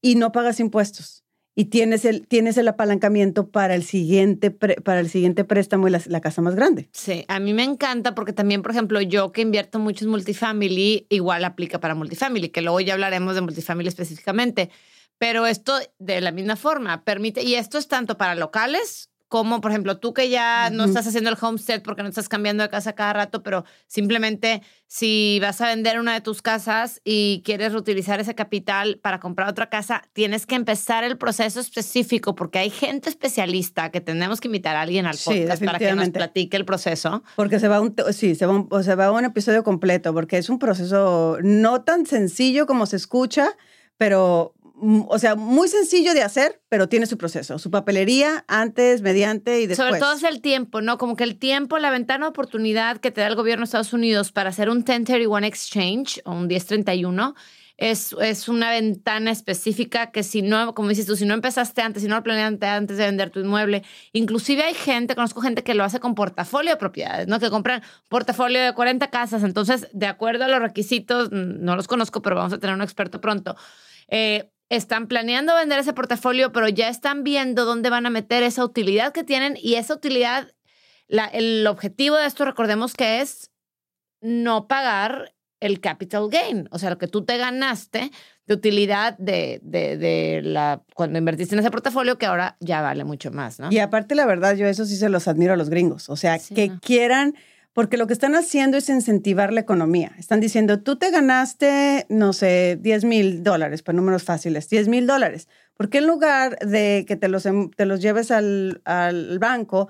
y 0.00 0.14
no 0.14 0.30
pagas 0.30 0.60
impuestos. 0.60 1.24
Y 1.56 1.64
tienes 1.64 2.04
el, 2.04 2.28
tienes 2.28 2.56
el 2.56 2.68
apalancamiento 2.68 3.50
para 3.50 3.74
el 3.74 3.82
siguiente, 3.82 4.52
para 4.52 5.00
el 5.00 5.10
siguiente 5.10 5.42
préstamo 5.42 5.88
y 5.88 5.90
la, 5.90 6.00
la 6.06 6.20
casa 6.20 6.40
más 6.40 6.54
grande. 6.54 6.88
Sí, 6.92 7.24
a 7.26 7.40
mí 7.40 7.52
me 7.52 7.64
encanta 7.64 8.14
porque 8.14 8.32
también, 8.32 8.62
por 8.62 8.70
ejemplo, 8.70 9.00
yo 9.00 9.32
que 9.32 9.40
invierto 9.40 9.80
mucho 9.80 10.04
en 10.04 10.12
multifamily, 10.12 11.08
igual 11.08 11.44
aplica 11.44 11.80
para 11.80 11.96
multifamily, 11.96 12.50
que 12.50 12.62
luego 12.62 12.78
ya 12.78 12.94
hablaremos 12.94 13.34
de 13.34 13.40
multifamily 13.40 13.88
específicamente. 13.88 14.70
Pero 15.18 15.48
esto 15.48 15.76
de 15.98 16.20
la 16.20 16.30
misma 16.30 16.54
forma 16.54 17.02
permite, 17.02 17.42
y 17.42 17.56
esto 17.56 17.76
es 17.76 17.88
tanto 17.88 18.16
para 18.16 18.36
locales 18.36 19.09
como, 19.30 19.60
por 19.60 19.70
ejemplo, 19.70 19.96
tú 19.96 20.12
que 20.12 20.28
ya 20.28 20.70
no 20.70 20.84
estás 20.84 21.06
haciendo 21.06 21.30
el 21.30 21.36
homestead 21.40 21.82
porque 21.82 22.02
no 22.02 22.08
estás 22.08 22.28
cambiando 22.28 22.64
de 22.64 22.68
casa 22.68 22.94
cada 22.94 23.12
rato, 23.12 23.44
pero 23.44 23.64
simplemente 23.86 24.60
si 24.88 25.38
vas 25.40 25.60
a 25.60 25.68
vender 25.68 26.00
una 26.00 26.14
de 26.14 26.20
tus 26.20 26.42
casas 26.42 27.00
y 27.04 27.40
quieres 27.44 27.72
reutilizar 27.72 28.18
ese 28.18 28.34
capital 28.34 28.98
para 29.00 29.20
comprar 29.20 29.48
otra 29.48 29.70
casa, 29.70 30.02
tienes 30.14 30.46
que 30.46 30.56
empezar 30.56 31.04
el 31.04 31.16
proceso 31.16 31.60
específico 31.60 32.34
porque 32.34 32.58
hay 32.58 32.70
gente 32.70 33.08
especialista 33.08 33.92
que 33.92 34.00
tenemos 34.00 34.40
que 34.40 34.48
invitar 34.48 34.74
a 34.74 34.80
alguien 34.82 35.06
al 35.06 35.16
Sí, 35.16 35.30
podcast 35.30 35.64
para 35.64 35.78
que 35.78 35.94
nos 35.94 36.10
platique 36.10 36.56
el 36.56 36.64
proceso. 36.64 37.22
Porque 37.36 37.60
se 37.60 37.68
va 37.68 37.80
un, 37.80 37.94
sí, 38.12 38.34
se 38.34 38.46
va 38.46 38.52
un, 38.52 38.66
o 38.68 38.82
se 38.82 38.96
va 38.96 39.12
un 39.12 39.24
episodio 39.24 39.62
completo, 39.62 40.12
porque 40.12 40.38
es 40.38 40.50
un 40.50 40.58
proceso 40.58 41.38
no 41.40 41.82
tan 41.82 42.04
sencillo 42.04 42.66
como 42.66 42.84
se 42.84 42.96
escucha, 42.96 43.56
pero, 43.96 44.54
o 45.08 45.18
sea, 45.18 45.34
muy 45.34 45.68
sencillo 45.68 46.14
de 46.14 46.22
hacer, 46.22 46.62
pero 46.68 46.88
tiene 46.88 47.06
su 47.06 47.18
proceso, 47.18 47.58
su 47.58 47.70
papelería 47.70 48.44
antes, 48.48 49.02
mediante 49.02 49.60
y 49.60 49.66
después. 49.66 49.88
Sobre 49.88 50.00
todo 50.00 50.14
es 50.14 50.22
el 50.24 50.40
tiempo, 50.40 50.80
¿no? 50.80 50.98
Como 50.98 51.16
que 51.16 51.24
el 51.24 51.38
tiempo, 51.38 51.78
la 51.78 51.90
ventana 51.90 52.26
de 52.26 52.30
oportunidad 52.30 52.98
que 52.98 53.10
te 53.10 53.20
da 53.20 53.26
el 53.26 53.36
gobierno 53.36 53.62
de 53.62 53.66
Estados 53.66 53.92
Unidos 53.92 54.32
para 54.32 54.50
hacer 54.50 54.70
un 54.70 54.78
1031 54.78 55.46
exchange 55.46 56.20
o 56.24 56.32
un 56.32 56.46
1031 56.46 57.34
es, 57.80 58.14
es 58.20 58.48
una 58.48 58.70
ventana 58.70 59.30
específica 59.30 60.10
que 60.10 60.22
si 60.22 60.42
no, 60.42 60.74
como 60.74 60.90
dices 60.90 61.06
tú, 61.06 61.16
si 61.16 61.24
no 61.24 61.32
empezaste 61.32 61.80
antes, 61.80 62.02
si 62.02 62.08
no 62.08 62.16
lo 62.16 62.22
planeaste 62.22 62.66
antes 62.66 62.98
de 62.98 63.06
vender 63.06 63.30
tu 63.30 63.40
inmueble, 63.40 63.82
inclusive 64.12 64.62
hay 64.62 64.74
gente, 64.74 65.14
conozco 65.14 65.40
gente 65.40 65.62
que 65.62 65.74
lo 65.74 65.82
hace 65.82 65.98
con 65.98 66.14
portafolio 66.14 66.72
de 66.72 66.76
propiedades, 66.76 67.26
¿no? 67.26 67.40
Que 67.40 67.48
compran 67.48 67.82
portafolio 68.08 68.62
de 68.62 68.74
40 68.74 69.08
casas. 69.08 69.42
Entonces, 69.44 69.88
de 69.94 70.06
acuerdo 70.06 70.44
a 70.44 70.48
los 70.48 70.60
requisitos, 70.60 71.32
no 71.32 71.74
los 71.74 71.88
conozco, 71.88 72.20
pero 72.20 72.36
vamos 72.36 72.52
a 72.52 72.58
tener 72.58 72.76
un 72.76 72.82
experto 72.82 73.20
pronto. 73.20 73.56
eh, 74.08 74.50
están 74.70 75.08
planeando 75.08 75.54
vender 75.54 75.80
ese 75.80 75.92
portafolio, 75.92 76.52
pero 76.52 76.68
ya 76.68 76.88
están 76.88 77.24
viendo 77.24 77.64
dónde 77.64 77.90
van 77.90 78.06
a 78.06 78.10
meter 78.10 78.42
esa 78.42 78.64
utilidad 78.64 79.12
que 79.12 79.24
tienen 79.24 79.58
y 79.60 79.74
esa 79.74 79.94
utilidad, 79.94 80.52
la, 81.08 81.26
el 81.26 81.66
objetivo 81.66 82.16
de 82.16 82.26
esto, 82.26 82.44
recordemos 82.44 82.94
que 82.94 83.20
es 83.20 83.50
no 84.20 84.68
pagar 84.68 85.34
el 85.58 85.80
capital 85.80 86.28
gain, 86.30 86.68
o 86.70 86.78
sea, 86.78 86.90
lo 86.90 86.98
que 86.98 87.08
tú 87.08 87.24
te 87.24 87.36
ganaste 87.36 88.10
de 88.46 88.54
utilidad 88.54 89.18
de, 89.18 89.60
de, 89.62 89.98
de, 89.98 90.40
la 90.42 90.82
cuando 90.94 91.18
invertiste 91.18 91.54
en 91.54 91.60
ese 91.60 91.70
portafolio 91.70 92.16
que 92.16 92.26
ahora 92.26 92.56
ya 92.60 92.80
vale 92.80 93.04
mucho 93.04 93.30
más, 93.30 93.60
¿no? 93.60 93.70
Y 93.70 93.78
aparte, 93.78 94.14
la 94.14 94.24
verdad, 94.24 94.56
yo 94.56 94.66
eso 94.66 94.86
sí 94.86 94.96
se 94.96 95.08
los 95.08 95.28
admiro 95.28 95.52
a 95.52 95.56
los 95.56 95.68
gringos, 95.68 96.08
o 96.08 96.16
sea, 96.16 96.38
sí, 96.38 96.54
que 96.54 96.68
no. 96.68 96.80
quieran, 96.80 97.34
porque 97.72 97.96
lo 97.96 98.06
que 98.06 98.12
están 98.12 98.34
haciendo 98.34 98.76
es 98.76 98.88
incentivar 98.88 99.52
la 99.52 99.60
economía. 99.60 100.12
Están 100.18 100.40
diciendo, 100.40 100.80
tú 100.80 100.96
te 100.96 101.10
ganaste, 101.10 102.06
no 102.08 102.32
sé, 102.32 102.78
10 102.80 103.04
mil 103.04 103.42
dólares, 103.42 103.82
para 103.82 103.96
números 103.96 104.24
fáciles, 104.24 104.68
10 104.68 104.88
mil 104.88 105.06
dólares. 105.06 105.48
¿Por 105.76 105.88
qué 105.88 105.98
en 105.98 106.06
lugar 106.06 106.58
de 106.58 107.04
que 107.06 107.16
te 107.16 107.28
los, 107.28 107.46
te 107.76 107.86
los 107.86 108.00
lleves 108.00 108.30
al, 108.30 108.82
al 108.84 109.38
banco, 109.38 109.88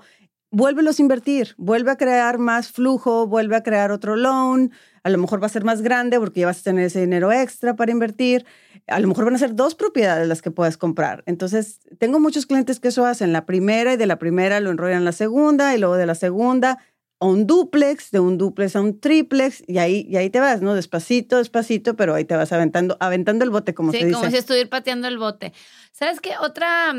vuélvelos 0.51 0.99
a 0.99 1.01
invertir, 1.01 1.55
vuelve 1.57 1.91
a 1.91 1.95
crear 1.95 2.37
más 2.37 2.71
flujo, 2.71 3.25
vuelve 3.25 3.55
a 3.55 3.63
crear 3.63 3.91
otro 3.91 4.15
loan, 4.15 4.71
a 5.03 5.09
lo 5.09 5.17
mejor 5.17 5.41
va 5.41 5.47
a 5.47 5.49
ser 5.49 5.63
más 5.63 5.81
grande 5.81 6.19
porque 6.19 6.41
ya 6.41 6.45
vas 6.45 6.59
a 6.59 6.63
tener 6.63 6.85
ese 6.85 6.99
dinero 6.99 7.31
extra 7.31 7.75
para 7.75 7.91
invertir, 7.91 8.45
a 8.87 8.99
lo 8.99 9.07
mejor 9.07 9.25
van 9.25 9.35
a 9.35 9.39
ser 9.39 9.55
dos 9.55 9.75
propiedades 9.75 10.27
las 10.27 10.41
que 10.41 10.51
puedas 10.51 10.77
comprar. 10.77 11.23
Entonces, 11.25 11.79
tengo 11.97 12.19
muchos 12.19 12.45
clientes 12.45 12.79
que 12.79 12.89
eso 12.89 13.05
hacen, 13.05 13.33
la 13.33 13.45
primera 13.45 13.93
y 13.93 13.97
de 13.97 14.05
la 14.05 14.19
primera 14.19 14.59
lo 14.59 14.69
enrollan 14.69 14.99
en 14.99 15.05
la 15.05 15.13
segunda 15.13 15.73
y 15.73 15.79
luego 15.79 15.95
de 15.95 16.05
la 16.05 16.15
segunda 16.15 16.79
a 17.21 17.25
un 17.27 17.45
duplex, 17.45 18.09
de 18.09 18.19
un 18.19 18.39
duplex 18.39 18.75
a 18.75 18.81
un 18.81 18.99
triplex, 18.99 19.63
y 19.67 19.77
ahí, 19.77 20.07
y 20.09 20.17
ahí 20.17 20.31
te 20.31 20.39
vas, 20.39 20.61
¿no? 20.61 20.73
Despacito, 20.73 21.37
despacito, 21.37 21.95
pero 21.95 22.15
ahí 22.15 22.25
te 22.25 22.35
vas 22.35 22.51
aventando, 22.51 22.97
aventando 22.99 23.45
el 23.45 23.51
bote, 23.51 23.75
como 23.75 23.91
sí, 23.91 23.99
se 23.99 24.05
dice. 24.07 24.17
como 24.17 24.31
si 24.31 24.37
estuviera 24.37 24.67
pateando 24.67 25.07
el 25.07 25.19
bote. 25.19 25.53
¿Sabes 25.91 26.19
qué? 26.19 26.31
Otra, 26.41 26.91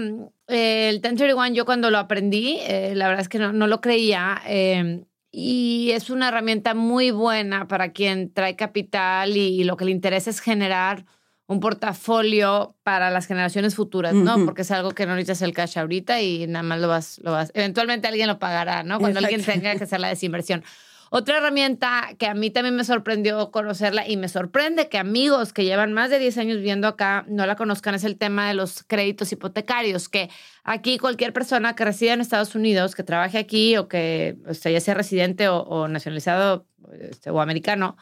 eh, 0.46 0.88
el 0.90 1.00
1031, 1.00 1.54
yo 1.54 1.64
cuando 1.64 1.90
lo 1.90 1.98
aprendí, 1.98 2.58
eh, 2.60 2.92
la 2.94 3.08
verdad 3.08 3.22
es 3.22 3.28
que 3.28 3.40
no, 3.40 3.52
no 3.52 3.66
lo 3.66 3.80
creía, 3.80 4.40
eh, 4.46 5.04
y 5.32 5.90
es 5.90 6.08
una 6.08 6.28
herramienta 6.28 6.74
muy 6.74 7.10
buena 7.10 7.66
para 7.66 7.90
quien 7.90 8.32
trae 8.32 8.54
capital 8.54 9.36
y, 9.36 9.60
y 9.60 9.64
lo 9.64 9.76
que 9.76 9.86
le 9.86 9.90
interesa 9.90 10.30
es 10.30 10.38
generar 10.38 11.04
un 11.52 11.60
portafolio 11.60 12.74
para 12.82 13.10
las 13.10 13.26
generaciones 13.26 13.74
futuras, 13.74 14.14
¿no? 14.14 14.36
Uh 14.36 14.38
-huh. 14.40 14.44
Porque 14.44 14.62
es 14.62 14.70
algo 14.70 14.90
que 14.92 15.06
no 15.06 15.14
necesitas 15.14 15.42
el 15.42 15.52
cash 15.52 15.78
ahorita 15.78 16.20
y 16.20 16.46
nada 16.46 16.62
más 16.62 16.80
lo 16.80 16.88
vas, 16.88 17.20
lo 17.22 17.32
vas, 17.32 17.50
eventualmente 17.54 18.08
alguien 18.08 18.26
lo 18.26 18.38
pagará, 18.38 18.82
¿no? 18.82 18.98
Cuando 18.98 19.20
Exacto. 19.20 19.36
alguien 19.36 19.62
tenga 19.62 19.76
que 19.76 19.84
hacer 19.84 20.00
la 20.00 20.08
desinversión. 20.08 20.64
Otra 21.14 21.36
herramienta 21.36 22.08
que 22.18 22.26
a 22.26 22.32
mí 22.32 22.48
también 22.48 22.74
me 22.74 22.84
sorprendió 22.84 23.50
conocerla 23.50 24.08
y 24.08 24.16
me 24.16 24.28
sorprende 24.28 24.88
que 24.88 24.96
amigos 24.96 25.52
que 25.52 25.62
llevan 25.66 25.92
más 25.92 26.08
de 26.08 26.18
10 26.18 26.38
años 26.38 26.56
viviendo 26.56 26.88
acá 26.88 27.26
no 27.28 27.44
la 27.44 27.54
conozcan 27.54 27.94
es 27.94 28.04
el 28.04 28.16
tema 28.16 28.48
de 28.48 28.54
los 28.54 28.82
créditos 28.82 29.30
hipotecarios, 29.30 30.08
que 30.08 30.30
aquí 30.64 30.96
cualquier 30.96 31.34
persona 31.34 31.76
que 31.76 31.84
resida 31.84 32.14
en 32.14 32.22
Estados 32.22 32.54
Unidos, 32.54 32.94
que 32.94 33.02
trabaje 33.02 33.36
aquí 33.36 33.76
o 33.76 33.88
que 33.88 34.38
o 34.48 34.54
sea, 34.54 34.72
ya 34.72 34.80
sea 34.80 34.94
residente 34.94 35.48
o, 35.48 35.58
o 35.58 35.86
nacionalizado 35.86 36.64
este, 36.98 37.28
o 37.28 37.42
americano, 37.42 37.98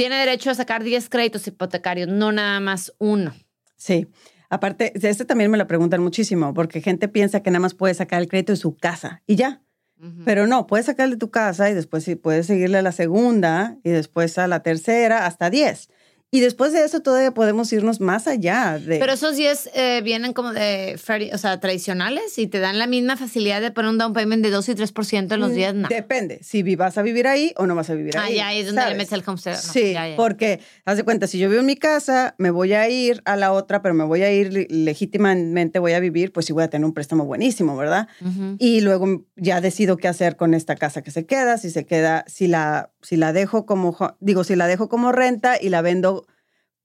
tiene 0.00 0.16
derecho 0.16 0.48
a 0.48 0.54
sacar 0.54 0.82
10 0.82 1.10
créditos 1.10 1.46
hipotecarios, 1.46 2.08
no 2.08 2.32
nada 2.32 2.58
más 2.58 2.90
uno. 2.96 3.34
Sí. 3.76 4.06
Aparte, 4.48 4.94
de 4.94 5.10
este 5.10 5.26
también 5.26 5.50
me 5.50 5.58
lo 5.58 5.66
preguntan 5.66 6.02
muchísimo, 6.02 6.54
porque 6.54 6.80
gente 6.80 7.06
piensa 7.06 7.42
que 7.42 7.50
nada 7.50 7.60
más 7.60 7.74
puede 7.74 7.92
sacar 7.92 8.22
el 8.22 8.28
crédito 8.28 8.54
de 8.54 8.56
su 8.56 8.74
casa 8.78 9.22
y 9.26 9.36
ya. 9.36 9.60
Uh 9.98 10.06
-huh. 10.06 10.22
Pero 10.24 10.46
no, 10.46 10.66
puedes 10.66 10.86
sacar 10.86 11.10
de 11.10 11.18
tu 11.18 11.30
casa 11.30 11.68
y 11.68 11.74
después 11.74 12.10
puedes 12.22 12.46
seguirle 12.46 12.78
a 12.78 12.82
la 12.82 12.92
segunda 12.92 13.76
y 13.84 13.90
después 13.90 14.38
a 14.38 14.48
la 14.48 14.62
tercera 14.62 15.26
hasta 15.26 15.50
10. 15.50 15.90
Y 16.32 16.38
después 16.38 16.72
de 16.72 16.84
eso 16.84 17.00
todavía 17.00 17.32
podemos 17.32 17.72
irnos 17.72 18.00
más 18.00 18.28
allá. 18.28 18.78
De... 18.78 19.00
Pero 19.00 19.12
esos 19.12 19.36
10 19.36 19.70
eh, 19.74 20.00
vienen 20.04 20.32
como 20.32 20.52
de, 20.52 20.96
o 21.32 21.38
sea, 21.38 21.58
tradicionales 21.58 22.38
y 22.38 22.46
te 22.46 22.60
dan 22.60 22.78
la 22.78 22.86
misma 22.86 23.16
facilidad 23.16 23.60
de 23.60 23.72
poner 23.72 23.90
un 23.90 23.98
down 23.98 24.12
payment 24.12 24.44
de 24.44 24.50
2 24.50 24.68
y 24.68 24.72
3% 24.74 25.34
en 25.34 25.40
los 25.40 25.52
10, 25.52 25.74
no. 25.74 25.88
Depende, 25.88 26.38
si 26.44 26.62
vas 26.76 26.98
a 26.98 27.02
vivir 27.02 27.26
ahí 27.26 27.52
o 27.56 27.66
no 27.66 27.74
vas 27.74 27.90
a 27.90 27.94
vivir 27.94 28.16
ah, 28.16 28.24
ahí. 28.24 28.38
Ah, 28.38 28.52
ya, 28.52 28.60
es 28.60 28.66
donde 28.66 28.80
¿sabes? 28.80 28.94
le 28.94 28.98
metes 28.98 29.12
el 29.12 29.24
homestead. 29.26 29.54
No, 29.54 29.72
sí, 29.72 29.92
ya, 29.92 30.08
ya. 30.08 30.16
porque, 30.16 30.60
haz 30.84 30.96
de 30.98 31.02
cuenta, 31.02 31.26
si 31.26 31.40
yo 31.40 31.48
vivo 31.48 31.60
en 31.60 31.66
mi 31.66 31.76
casa, 31.76 32.36
me 32.38 32.50
voy 32.50 32.74
a 32.74 32.88
ir 32.88 33.22
a 33.24 33.34
la 33.34 33.52
otra, 33.52 33.82
pero 33.82 33.94
me 33.94 34.04
voy 34.04 34.22
a 34.22 34.32
ir 34.32 34.68
legítimamente, 34.70 35.80
voy 35.80 35.94
a 35.94 36.00
vivir, 36.00 36.32
pues 36.32 36.46
sí 36.46 36.52
voy 36.52 36.62
a 36.62 36.70
tener 36.70 36.84
un 36.84 36.94
préstamo 36.94 37.24
buenísimo, 37.24 37.76
¿verdad? 37.76 38.06
Uh 38.20 38.28
-huh. 38.28 38.56
Y 38.60 38.82
luego 38.82 39.26
ya 39.34 39.60
decido 39.60 39.96
qué 39.96 40.06
hacer 40.06 40.36
con 40.36 40.54
esta 40.54 40.76
casa 40.76 41.02
que 41.02 41.10
se 41.10 41.26
queda, 41.26 41.58
si 41.58 41.70
se 41.70 41.86
queda, 41.86 42.24
si 42.28 42.46
la, 42.46 42.92
si 43.02 43.16
la 43.16 43.32
dejo 43.32 43.66
como, 43.66 43.96
digo, 44.20 44.44
si 44.44 44.54
la 44.54 44.68
dejo 44.68 44.88
como 44.88 45.10
renta 45.10 45.60
y 45.60 45.70
la 45.70 45.82
vendo 45.82 46.19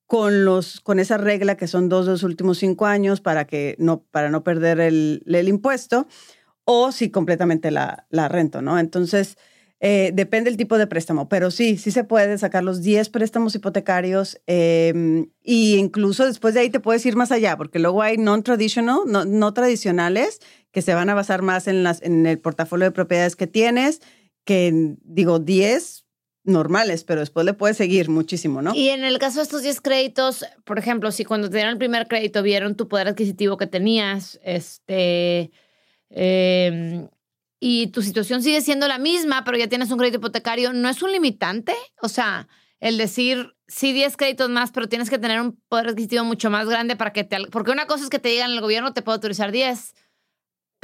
con, 0.08 0.46
los, 0.46 0.82
con 0.82 1.00
esa 1.00 1.18
regla 1.18 1.58
que 1.58 1.68
son 1.68 1.90
dos 1.90 2.06
de 2.06 2.14
los 2.14 2.24
últimos 2.24 2.60
cinco 2.60 2.86
años 2.86 3.22
para, 3.22 3.46
que 3.46 3.76
no, 3.80 4.04
para 4.12 4.30
no 4.30 4.44
perder 4.44 4.80
el, 4.80 5.24
el 5.26 5.48
impuesto, 5.48 6.08
o 6.64 6.92
si 6.92 7.10
completamente 7.10 7.72
la, 7.72 8.06
la 8.10 8.28
rento, 8.28 8.62
¿no? 8.62 8.80
Entonces, 8.80 9.38
eh, 9.82 10.12
depende 10.14 10.50
del 10.50 10.58
tipo 10.58 10.78
de 10.78 10.88
préstamo, 10.88 11.28
pero 11.28 11.52
sí, 11.52 11.78
sí 11.78 11.92
se 11.92 12.04
puede 12.04 12.38
sacar 12.38 12.64
los 12.64 12.82
10 12.82 13.10
préstamos 13.10 13.54
hipotecarios 13.56 14.42
eh, 14.48 15.28
y 15.44 15.76
incluso 15.76 16.26
después 16.26 16.54
de 16.54 16.62
ahí 16.62 16.70
te 16.70 16.80
puedes 16.80 17.06
ir 17.06 17.16
más 17.16 17.32
allá, 17.32 17.58
porque 17.58 17.80
luego 17.80 18.02
hay 18.02 18.18
non-traditional, 18.18 19.02
no, 19.06 19.26
no, 19.26 19.54
tradicionales, 19.54 20.40
que 20.72 20.82
se 20.82 20.94
van 20.94 21.10
a 21.10 21.14
basar 21.14 21.42
más 21.42 21.68
en, 21.68 21.84
las, 21.84 22.02
en 22.02 22.26
el 22.26 22.40
portafolio 22.40 22.86
de 22.86 22.92
propiedades 22.92 23.36
que 23.36 23.48
tienes, 23.48 24.02
que 24.46 24.96
digo 25.04 25.40
10 25.40 26.05
normales, 26.46 27.04
pero 27.04 27.20
después 27.20 27.46
le 27.46 27.54
puedes 27.54 27.78
seguir 27.78 28.10
muchísimo, 28.10 28.62
¿no? 28.62 28.74
Y 28.74 28.90
en 28.90 29.04
el 29.04 29.18
caso 29.20 29.40
de 29.40 29.44
estos 29.44 29.64
10 29.64 29.82
créditos, 29.82 30.46
por 30.64 30.80
ejemplo, 30.80 31.12
si 31.12 31.26
cuando 31.26 31.50
te 31.50 31.58
dieron 31.58 31.74
el 31.74 31.78
primer 31.78 32.08
crédito 32.08 32.42
vieron 32.44 32.76
tu 32.76 32.88
poder 32.88 33.08
adquisitivo 33.08 33.58
que 33.58 33.68
tenías, 33.68 34.40
este, 34.44 35.52
eh, 36.10 37.08
y 37.60 37.88
tu 37.88 38.02
situación 38.02 38.44
sigue 38.44 38.62
siendo 38.62 38.88
la 38.88 39.00
misma, 39.00 39.44
pero 39.44 39.58
ya 39.58 39.68
tienes 39.68 39.92
un 39.92 39.98
crédito 39.98 40.18
hipotecario, 40.18 40.72
¿no 40.74 40.88
es 40.88 41.02
un 41.02 41.12
limitante? 41.12 41.74
O 42.02 42.10
sea, 42.10 42.48
el 42.80 42.98
decir, 42.98 43.56
sí, 43.68 43.94
10 43.94 44.18
créditos 44.18 44.50
más, 44.50 44.72
pero 44.72 44.88
tienes 44.88 45.10
que 45.10 45.18
tener 45.18 45.42
un 45.42 45.60
poder 45.68 45.88
adquisitivo 45.88 46.24
mucho 46.24 46.50
más 46.50 46.68
grande 46.68 46.96
para 46.96 47.12
que 47.14 47.24
te... 47.24 47.38
Porque 47.52 47.72
una 47.72 47.88
cosa 47.88 48.04
es 48.04 48.10
que 48.10 48.20
te 48.20 48.30
digan 48.30 48.52
el 48.52 48.62
gobierno 48.62 48.94
te 48.94 49.02
puede 49.02 49.16
autorizar 49.16 49.52
10, 49.52 49.94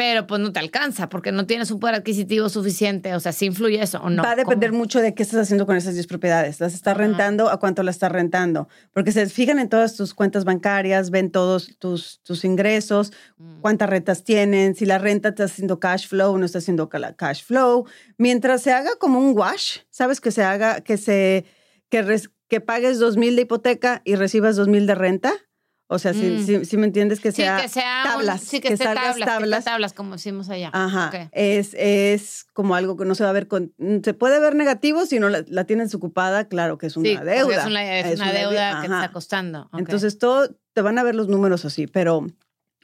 pero 0.01 0.25
pues 0.25 0.41
no 0.41 0.51
te 0.51 0.57
alcanza 0.57 1.09
porque 1.09 1.31
no 1.31 1.45
tienes 1.45 1.69
un 1.69 1.79
poder 1.79 1.93
adquisitivo 1.93 2.49
suficiente. 2.49 3.13
O 3.13 3.19
sea, 3.19 3.33
¿sí 3.33 3.45
influye 3.45 3.79
eso 3.83 3.99
o 4.01 4.09
no? 4.09 4.23
Va 4.23 4.31
a 4.31 4.35
depender 4.35 4.71
¿Cómo? 4.71 4.79
mucho 4.79 4.99
de 4.99 5.13
qué 5.13 5.21
estás 5.21 5.41
haciendo 5.41 5.67
con 5.67 5.77
esas 5.77 5.93
10 5.93 6.07
propiedades. 6.07 6.59
¿Las 6.59 6.73
estás 6.73 6.93
Ajá. 6.93 7.03
rentando? 7.03 7.51
¿A 7.51 7.59
cuánto 7.59 7.83
las 7.83 7.97
estás 7.97 8.11
rentando? 8.11 8.67
Porque 8.93 9.11
se 9.11 9.27
fijan 9.27 9.59
en 9.59 9.69
todas 9.69 9.95
tus 9.95 10.15
cuentas 10.15 10.43
bancarias, 10.43 11.11
ven 11.11 11.29
todos 11.29 11.77
tus, 11.77 12.19
tus 12.23 12.43
ingresos, 12.45 13.13
mm. 13.37 13.61
cuántas 13.61 13.91
rentas 13.91 14.23
tienen, 14.23 14.73
si 14.73 14.87
la 14.87 14.97
renta 14.97 15.29
está 15.29 15.43
haciendo 15.43 15.79
cash 15.79 16.07
flow 16.07 16.33
o 16.33 16.37
no 16.39 16.45
está 16.45 16.57
haciendo 16.57 16.89
cash 16.89 17.43
flow. 17.43 17.85
Mientras 18.17 18.63
se 18.63 18.73
haga 18.73 18.95
como 18.95 19.19
un 19.19 19.37
wash, 19.37 19.81
¿sabes? 19.91 20.19
Que 20.19 20.31
se 20.31 20.41
haga, 20.41 20.81
que 20.81 20.97
se, 20.97 21.45
que, 21.89 22.01
res, 22.01 22.31
que 22.47 22.59
pagues 22.59 22.97
2 22.97 23.17
mil 23.17 23.35
de 23.35 23.43
hipoteca 23.43 24.01
y 24.03 24.15
recibas 24.15 24.55
2 24.55 24.67
mil 24.67 24.87
de 24.87 24.95
renta 24.95 25.31
o 25.93 25.99
sea, 25.99 26.13
mm. 26.13 26.45
si, 26.45 26.63
si, 26.63 26.77
me 26.77 26.85
entiendes 26.85 27.19
que 27.19 27.33
sea, 27.33 27.57
sí, 27.57 27.63
que 27.63 27.67
sea 27.69 28.03
tablas. 28.05 28.41
Un, 28.43 28.47
sí, 28.47 28.61
que, 28.61 28.69
que 28.69 28.77
tablas, 28.77 29.17
tablas. 29.19 29.59
Que 29.59 29.71
tablas, 29.71 29.91
como 29.91 30.13
decimos 30.13 30.49
allá. 30.49 30.69
Ajá. 30.71 31.09
Okay. 31.09 31.27
Es, 31.33 31.73
es 31.73 32.45
como 32.53 32.75
algo 32.75 32.95
que 32.95 33.03
no 33.03 33.13
se 33.13 33.25
va 33.25 33.31
a 33.31 33.33
ver 33.33 33.49
con. 33.49 33.73
Se 34.01 34.13
puede 34.13 34.39
ver 34.39 34.55
negativo 34.55 35.05
si 35.05 35.19
no 35.19 35.27
la, 35.27 35.43
la 35.49 35.65
tienes 35.65 35.93
ocupada, 35.93 36.47
claro 36.47 36.77
que 36.77 36.87
es 36.87 36.95
una 36.95 37.09
sí, 37.09 37.17
deuda. 37.17 37.59
Es 37.59 37.65
una, 37.65 37.99
es 37.99 38.05
es 38.05 38.19
una 38.21 38.31
deuda 38.31 38.79
que 38.79 38.87
está 38.87 39.11
costando. 39.11 39.65
Okay. 39.65 39.79
Entonces, 39.79 40.17
todo 40.17 40.55
te 40.71 40.81
van 40.81 40.97
a 40.97 41.03
ver 41.03 41.13
los 41.13 41.27
números 41.27 41.65
así, 41.65 41.87
pero 41.87 42.25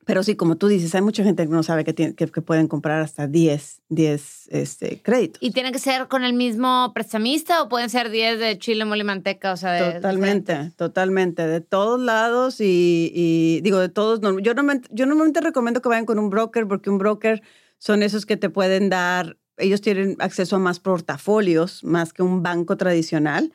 pero 0.08 0.24
sí, 0.24 0.38
como 0.38 0.56
tú 0.56 0.70
dices, 0.70 0.96
hay 0.96 1.02
mucha 1.02 1.22
gente 1.22 1.44
que 1.44 1.52
no 1.52 1.64
sabe 1.64 1.84
que, 1.84 1.92
tiene, 1.92 2.16
que, 2.16 2.28
que 2.28 2.42
pueden 2.42 2.70
comprar 2.70 3.02
hasta 3.02 3.28
10, 3.28 3.82
10 3.90 4.48
este, 4.52 5.02
créditos. 5.02 5.44
¿Y 5.44 5.52
tiene 5.52 5.74
que 5.74 5.80
ser 5.80 6.08
con 6.08 6.24
el 6.24 6.34
mismo 6.34 6.94
prestamista 6.94 7.62
o 7.62 7.68
pueden 7.68 7.90
ser 7.90 8.10
10 8.10 8.40
de 8.40 8.58
chile, 8.58 8.86
mole 8.86 9.04
manteca? 9.04 9.52
O 9.52 9.58
sea, 9.58 9.74
de, 9.74 9.96
totalmente, 9.96 10.54
diferentes? 10.54 10.78
totalmente. 10.78 11.46
De 11.46 11.60
todos 11.60 12.00
lados 12.00 12.62
y, 12.62 13.12
y, 13.14 13.60
digo, 13.62 13.80
de 13.80 13.90
todos. 13.90 14.22
Yo 14.22 14.54
normalmente, 14.54 14.88
yo 14.94 15.06
normalmente 15.06 15.42
recomiendo 15.42 15.82
que 15.82 15.90
vayan 15.90 16.06
con 16.06 16.20
un 16.20 16.30
broker 16.30 16.66
porque 16.68 16.90
un 16.90 17.00
broker 17.00 17.44
son 17.78 18.02
esos 18.02 18.26
que 18.26 18.38
te 18.38 18.50
pueden 18.50 18.90
dar, 18.90 19.36
ellos 19.58 19.82
tienen 19.82 20.16
acceso 20.20 20.56
a 20.56 20.60
más 20.60 20.80
portafolios, 20.80 21.84
más 21.84 22.14
que 22.14 22.24
un 22.24 22.42
banco 22.42 22.78
tradicional. 22.78 23.52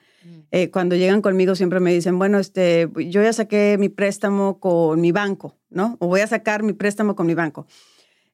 Eh, 0.55 0.71
cuando 0.71 0.95
llegan 0.97 1.23
conmigo 1.23 1.55
siempre 1.55 1.81
me 1.81 1.95
dicen, 1.95 2.19
bueno, 2.19 2.39
este, 2.39 2.87
yo 2.95 3.23
ya 3.23 3.33
saqué 3.33 3.77
mi 3.79 3.89
préstamo 3.89 4.61
con 4.61 5.01
mi 5.01 5.11
banco, 5.11 5.57
¿no? 5.71 5.97
O 5.99 6.09
voy 6.09 6.21
a 6.21 6.27
sacar 6.27 6.63
mi 6.63 6.75
préstamo 6.75 7.17
con 7.17 7.27
mi 7.27 7.33
banco. 7.33 7.67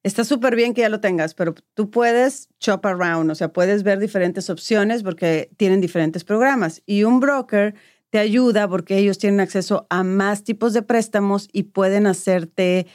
Está 0.02 0.24
súper 0.24 0.56
bien 0.56 0.74
que 0.74 0.80
ya 0.80 0.88
lo 0.88 1.00
tengas, 1.00 1.34
pero 1.34 1.54
tú 1.74 1.90
puedes 1.90 2.48
shop 2.60 2.84
around, 2.86 3.30
o 3.30 3.34
sea, 3.36 3.52
puedes 3.52 3.84
ver 3.84 4.00
diferentes 4.00 4.50
opciones 4.50 5.04
porque 5.04 5.50
tienen 5.56 5.80
diferentes 5.80 6.24
programas. 6.24 6.82
Y 6.86 7.04
un 7.04 7.20
broker 7.20 7.76
te 8.10 8.18
ayuda 8.18 8.68
porque 8.68 8.98
ellos 8.98 9.18
tienen 9.18 9.38
acceso 9.38 9.86
a 9.88 10.02
más 10.02 10.42
tipos 10.42 10.72
de 10.72 10.82
préstamos 10.82 11.48
y 11.52 11.64
pueden 11.64 12.08
hacerte, 12.08 12.88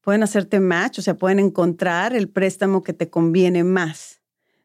pueden 0.00 0.22
hacerte 0.22 0.58
match, 0.58 1.00
o 1.00 1.02
sea, 1.02 1.16
pueden 1.16 1.38
encontrar 1.38 2.14
el 2.14 2.30
préstamo 2.30 2.82
que 2.82 2.94
te 2.94 3.10
conviene 3.10 3.62
más. 3.62 4.19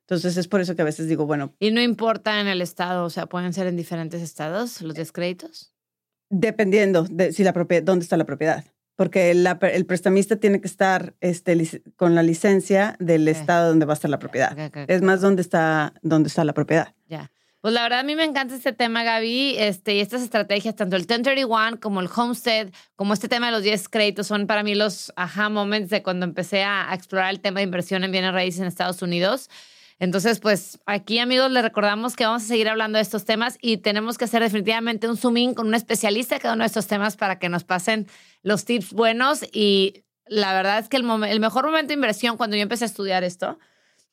Entonces 0.08 0.38
es 0.38 0.48
por 0.48 0.62
eso 0.62 0.76
que 0.76 0.84
a 0.84 0.86
veces 0.86 1.08
digo, 1.08 1.26
bueno. 1.26 1.54
Y 1.60 1.72
no 1.72 1.82
importa 1.82 2.40
en 2.40 2.48
el 2.48 2.62
estado, 2.62 3.06
o 3.06 3.10
sea, 3.10 3.26
pueden 3.26 3.54
ser 3.54 3.66
en 3.68 3.76
diferentes 3.76 4.22
estados 4.22 4.82
los 4.82 4.94
descréditos. 4.96 5.74
Dependiendo 6.30 7.04
de 7.10 7.32
si 7.34 7.44
la 7.44 7.54
propiedad, 7.54 7.84
dónde 7.84 8.04
está 8.04 8.18
la 8.18 8.26
propiedad. 8.26 8.64
Porque 8.96 9.34
la- 9.34 9.60
el 9.62 9.86
prestamista 9.86 10.38
tiene 10.38 10.62
que 10.62 10.68
estar 10.68 11.16
este, 11.22 11.82
con 11.98 12.16
la 12.16 12.24
licencia 12.24 12.96
del 13.00 13.28
Ok. 13.28 13.36
estado 13.36 13.70
donde 13.70 13.86
va 13.86 13.94
a 13.94 13.96
estar 13.96 14.10
la 14.10 14.20
propiedad. 14.20 14.54
Ok, 14.54 14.60
ok, 14.68 14.78
ok. 14.84 14.90
Es 14.90 15.02
más 15.02 15.22
dónde 15.22 15.42
está, 15.42 15.94
dónde 16.02 16.28
está 16.30 16.44
la 16.46 16.54
propiedad. 16.54 16.94
Ya. 17.08 17.32
Pues 17.62 17.74
la 17.74 17.82
verdad 17.82 18.00
a 18.00 18.04
mí 18.04 18.16
me 18.16 18.24
encanta 18.24 18.54
este 18.56 18.74
tema, 18.74 19.04
Gaby, 19.04 19.56
este, 19.58 19.96
y 19.96 20.00
estas 20.00 20.22
estrategias, 20.22 20.76
tanto 20.76 20.96
el 20.96 21.02
1031 21.02 21.80
como 21.82 22.00
el 22.00 22.08
Homestead, 22.16 22.70
como 22.96 23.14
este 23.16 23.28
tema 23.28 23.48
de 23.48 23.54
los 23.54 23.64
10 23.64 23.90
créditos, 23.90 24.28
son 24.28 24.46
para 24.46 24.62
mí 24.62 24.76
los 24.76 25.12
aha 25.16 25.50
moments 25.50 25.90
de 25.90 26.04
cuando 26.04 26.26
empecé 26.28 26.64
a, 26.64 26.92
a 26.92 26.94
explorar 26.94 27.32
el 27.32 27.40
tema 27.40 27.60
de 27.60 27.64
inversión 27.64 28.04
en 28.04 28.12
bienes 28.12 28.34
raíces 28.34 28.62
en 28.62 28.68
Estados 28.68 29.02
Unidos. 29.02 29.50
Entonces, 30.00 30.40
pues 30.40 30.80
aquí, 30.86 31.20
amigos, 31.20 31.50
les 31.52 31.64
recordamos 31.64 32.16
que 32.16 32.26
vamos 32.26 32.44
a 32.44 32.48
seguir 32.48 32.68
hablando 32.68 32.98
de 32.98 33.02
estos 33.02 33.24
temas 33.24 33.58
y 33.62 33.78
tenemos 33.78 34.18
que 34.18 34.26
hacer 34.26 34.42
definitivamente 34.42 35.08
un 35.08 35.16
zoom 35.16 35.38
in 35.38 35.54
con 35.54 35.68
un 35.68 35.76
especialista 35.76 36.36
de 36.36 36.42
cada 36.42 36.54
uno 36.56 36.64
de 36.64 36.68
estos 36.68 36.88
temas 36.88 37.16
para 37.16 37.40
que 37.40 37.48
nos 37.48 37.64
pasen 37.64 38.08
los 38.42 38.66
tips 38.66 38.92
buenos. 38.92 39.46
Y 39.54 40.04
la 40.28 40.54
verdad 40.54 40.80
es 40.80 40.90
que 40.90 40.98
el, 40.98 41.04
mejor 41.04 41.66
momento 41.66 41.90
de 41.90 41.94
inversión 41.94 42.36
cuando 42.36 42.58
yo 42.58 42.64
empecé 42.64 42.84
a 42.84 42.88
estudiar 42.88 43.24
esto, 43.24 43.58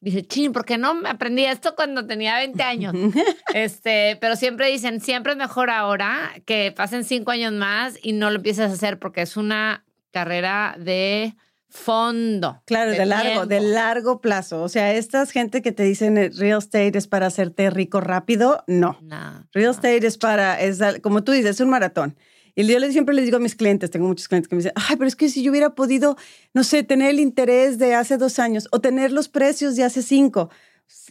dije, 0.00 0.24
chin, 0.24 0.52
¿por 0.52 0.64
qué 0.64 0.78
no 0.78 0.94
me 0.94 1.08
aprendí 1.08 1.44
esto 1.44 1.74
cuando 1.74 2.06
tenía 2.06 2.36
20 2.36 2.62
años? 2.62 2.94
Este, 3.52 4.16
pero 4.20 4.36
siempre 4.36 4.68
dicen, 4.68 5.00
siempre 5.00 5.32
es 5.32 5.38
mejor 5.38 5.68
ahora 5.68 6.32
que 6.46 6.72
pasen 6.74 7.04
cinco 7.04 7.32
años 7.32 7.52
más 7.52 7.98
y 8.00 8.12
no 8.12 8.30
lo 8.30 8.36
empieces 8.36 8.70
a 8.70 8.74
hacer 8.74 8.98
porque 8.98 9.22
es 9.22 9.36
una 9.36 9.84
carrera 10.12 10.76
de 10.78 11.34
fondo. 11.72 12.62
Claro, 12.66 12.92
de, 12.92 13.04
largo, 13.06 13.46
de 13.46 13.60
largo 13.60 14.20
plazo. 14.20 14.62
O 14.62 14.68
sea, 14.68 14.92
estas 14.94 15.30
gente 15.32 15.62
que 15.62 15.72
te 15.72 15.82
dicen 15.82 16.18
eh, 16.18 16.30
real 16.36 16.58
estate 16.58 16.96
es 16.96 17.06
para 17.08 17.26
hacerte 17.26 17.68
rico 17.70 18.00
rápido, 18.00 18.62
no. 18.66 18.98
No, 19.02 19.46
Real 19.52 19.66
no. 19.66 19.70
estate 19.70 20.06
es 20.06 20.18
para, 20.18 20.60
es, 20.60 20.78
como 21.02 21.24
tú 21.24 21.32
dices, 21.32 21.52
es 21.56 21.60
un 21.60 21.70
maratón. 21.70 22.16
Y 22.54 22.66
yo 22.66 22.78
siempre 22.90 23.14
les 23.14 23.24
digo 23.24 23.38
a 23.38 23.40
mis 23.40 23.54
clientes, 23.56 23.90
tengo 23.90 24.06
muchos 24.06 24.28
clientes 24.28 24.46
que 24.48 24.54
me 24.54 24.60
dicen, 24.60 24.72
ay, 24.76 24.96
pero 24.96 25.08
es 25.08 25.16
que 25.16 25.30
si 25.30 25.42
yo 25.42 25.50
hubiera 25.50 25.74
podido, 25.74 26.16
no 26.52 26.64
sé, 26.64 26.82
tener 26.82 27.08
el 27.10 27.20
interés 27.20 27.78
de 27.78 27.94
hace 27.94 28.18
dos 28.18 28.38
años 28.38 28.68
o 28.72 28.80
tener 28.80 29.10
los 29.10 29.28
precios 29.30 29.74
de 29.74 29.84
hace 29.84 30.02
cinco. 30.02 30.50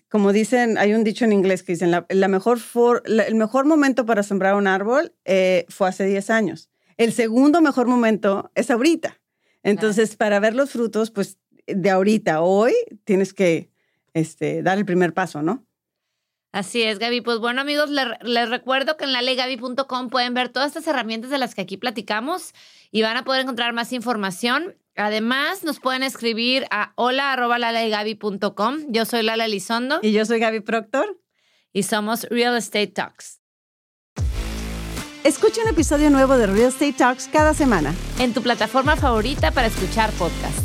Como 0.10 0.32
dicen, 0.34 0.78
hay 0.78 0.94
un 0.94 1.04
dicho 1.04 1.26
en 1.26 1.34
inglés 1.34 1.64
que 1.64 1.72
dicen, 1.72 1.90
la, 1.90 2.06
la 2.10 2.28
mejor 2.28 2.60
for- 2.60 3.02
la- 3.08 3.24
el 3.24 3.34
mejor 3.34 3.66
momento 3.66 4.06
para 4.06 4.22
sembrar 4.22 4.54
un 4.54 4.68
árbol 4.68 5.14
eh, 5.26 5.66
fue 5.70 5.90
hace 5.90 6.06
10 6.06 6.30
años. 6.30 6.70
El 6.98 7.12
segundo 7.14 7.62
mejor 7.62 7.88
momento 7.88 8.52
es 8.54 8.70
ahorita. 8.70 9.18
Entonces, 9.64 10.16
para 10.16 10.40
ver 10.40 10.56
los 10.56 10.72
frutos, 10.72 11.12
pues 11.12 11.38
de 11.68 11.90
ahorita, 11.90 12.42
hoy, 12.42 12.74
tienes 13.04 13.34
que 13.34 13.72
este, 14.14 14.64
dar 14.64 14.78
el 14.78 14.86
primer 14.86 15.14
paso, 15.14 15.42
¿no? 15.42 15.66
Así 16.54 16.82
es, 16.84 17.00
Gaby. 17.00 17.22
Pues 17.22 17.40
bueno, 17.40 17.62
amigos, 17.62 17.90
le- 17.90 18.18
les, 18.24 18.50
recuerdo 18.50 18.98
que 18.98 19.06
en 19.06 19.14
lalegaby.com 19.14 20.10
pueden 20.10 20.34
ver 20.34 20.50
todas 20.50 20.68
estas 20.70 20.86
herramientas 20.88 21.30
de 21.32 21.38
las 21.38 21.56
que 21.56 21.62
aquí 21.62 21.78
platicamos 21.78 22.52
y 22.92 23.02
van 23.04 23.16
a 23.16 23.24
poder 23.24 23.42
encontrar 23.44 23.72
más 23.72 23.94
información. 23.94 24.76
Además, 24.98 25.64
nos 25.64 25.80
pueden 25.80 26.04
escribir 26.04 26.66
a 26.70 26.92
hola.lalegaby.com. 26.96 28.78
Yo 28.90 29.06
soy 29.06 29.24
Lala 29.24 29.46
Elizondo 29.46 30.00
Y 30.02 30.12
yo 30.12 30.26
soy 30.26 30.40
Gaby 30.40 30.60
Proctor. 30.62 31.20
y 31.74 31.84
somos 31.84 32.24
Real 32.30 32.58
Estate 32.58 32.88
Talks. 32.88 33.41
Escucha 35.24 35.62
un 35.62 35.68
episodio 35.68 36.10
nuevo 36.10 36.36
de 36.36 36.48
Real 36.48 36.70
Estate 36.70 36.94
Talks 36.94 37.30
cada 37.32 37.54
semana. 37.54 37.94
En 38.18 38.34
tu 38.34 38.42
plataforma 38.42 38.96
favorita 38.96 39.52
para 39.52 39.68
escuchar 39.68 40.10
podcasts. 40.14 40.64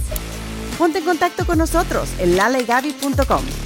Ponte 0.79 1.01
en 1.01 1.05
contacto 1.05 1.45
con 1.45 1.59
nosotros 1.59 2.09
en 2.19 2.37
lalegaby.com. 2.37 3.66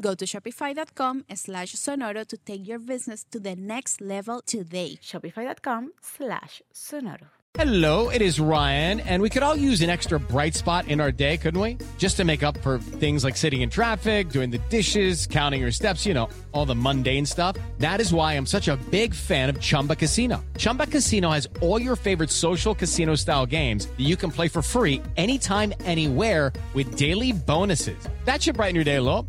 Go 0.00 0.14
to 0.14 0.24
shopify.com 0.24 1.24
slash 1.34 1.74
sonoro 1.74 2.26
to 2.26 2.36
take 2.36 2.66
your 2.66 2.78
business 2.78 3.24
to 3.30 3.40
the 3.40 3.54
next 3.56 4.00
level 4.00 4.40
today. 4.40 4.98
Shopify.com 5.02 5.92
slash 6.00 6.62
sonoro. 6.74 7.28
Hello, 7.54 8.08
it 8.08 8.22
is 8.22 8.40
Ryan, 8.40 9.00
and 9.00 9.20
we 9.20 9.28
could 9.28 9.42
all 9.42 9.54
use 9.54 9.82
an 9.82 9.90
extra 9.90 10.18
bright 10.18 10.54
spot 10.54 10.88
in 10.88 11.00
our 11.02 11.12
day, 11.12 11.36
couldn't 11.36 11.60
we? 11.60 11.76
Just 11.98 12.16
to 12.16 12.24
make 12.24 12.42
up 12.42 12.56
for 12.62 12.78
things 12.78 13.24
like 13.24 13.36
sitting 13.36 13.60
in 13.60 13.68
traffic, 13.68 14.30
doing 14.30 14.50
the 14.50 14.56
dishes, 14.70 15.26
counting 15.26 15.60
your 15.60 15.70
steps, 15.70 16.06
you 16.06 16.14
know, 16.14 16.30
all 16.52 16.64
the 16.64 16.74
mundane 16.74 17.26
stuff. 17.26 17.58
That 17.76 18.00
is 18.00 18.10
why 18.10 18.38
I'm 18.38 18.46
such 18.46 18.68
a 18.68 18.78
big 18.90 19.14
fan 19.14 19.50
of 19.50 19.60
Chumba 19.60 19.96
Casino. 19.96 20.42
Chumba 20.56 20.86
Casino 20.86 21.28
has 21.28 21.46
all 21.60 21.78
your 21.78 21.94
favorite 21.94 22.30
social 22.30 22.74
casino 22.74 23.14
style 23.16 23.44
games 23.44 23.84
that 23.86 24.00
you 24.00 24.16
can 24.16 24.30
play 24.30 24.48
for 24.48 24.62
free 24.62 25.02
anytime, 25.18 25.74
anywhere 25.84 26.54
with 26.72 26.96
daily 26.96 27.32
bonuses. 27.32 28.08
That 28.24 28.42
should 28.42 28.56
brighten 28.56 28.74
your 28.74 28.84
day 28.84 28.96
a 28.96 29.02
little. 29.02 29.28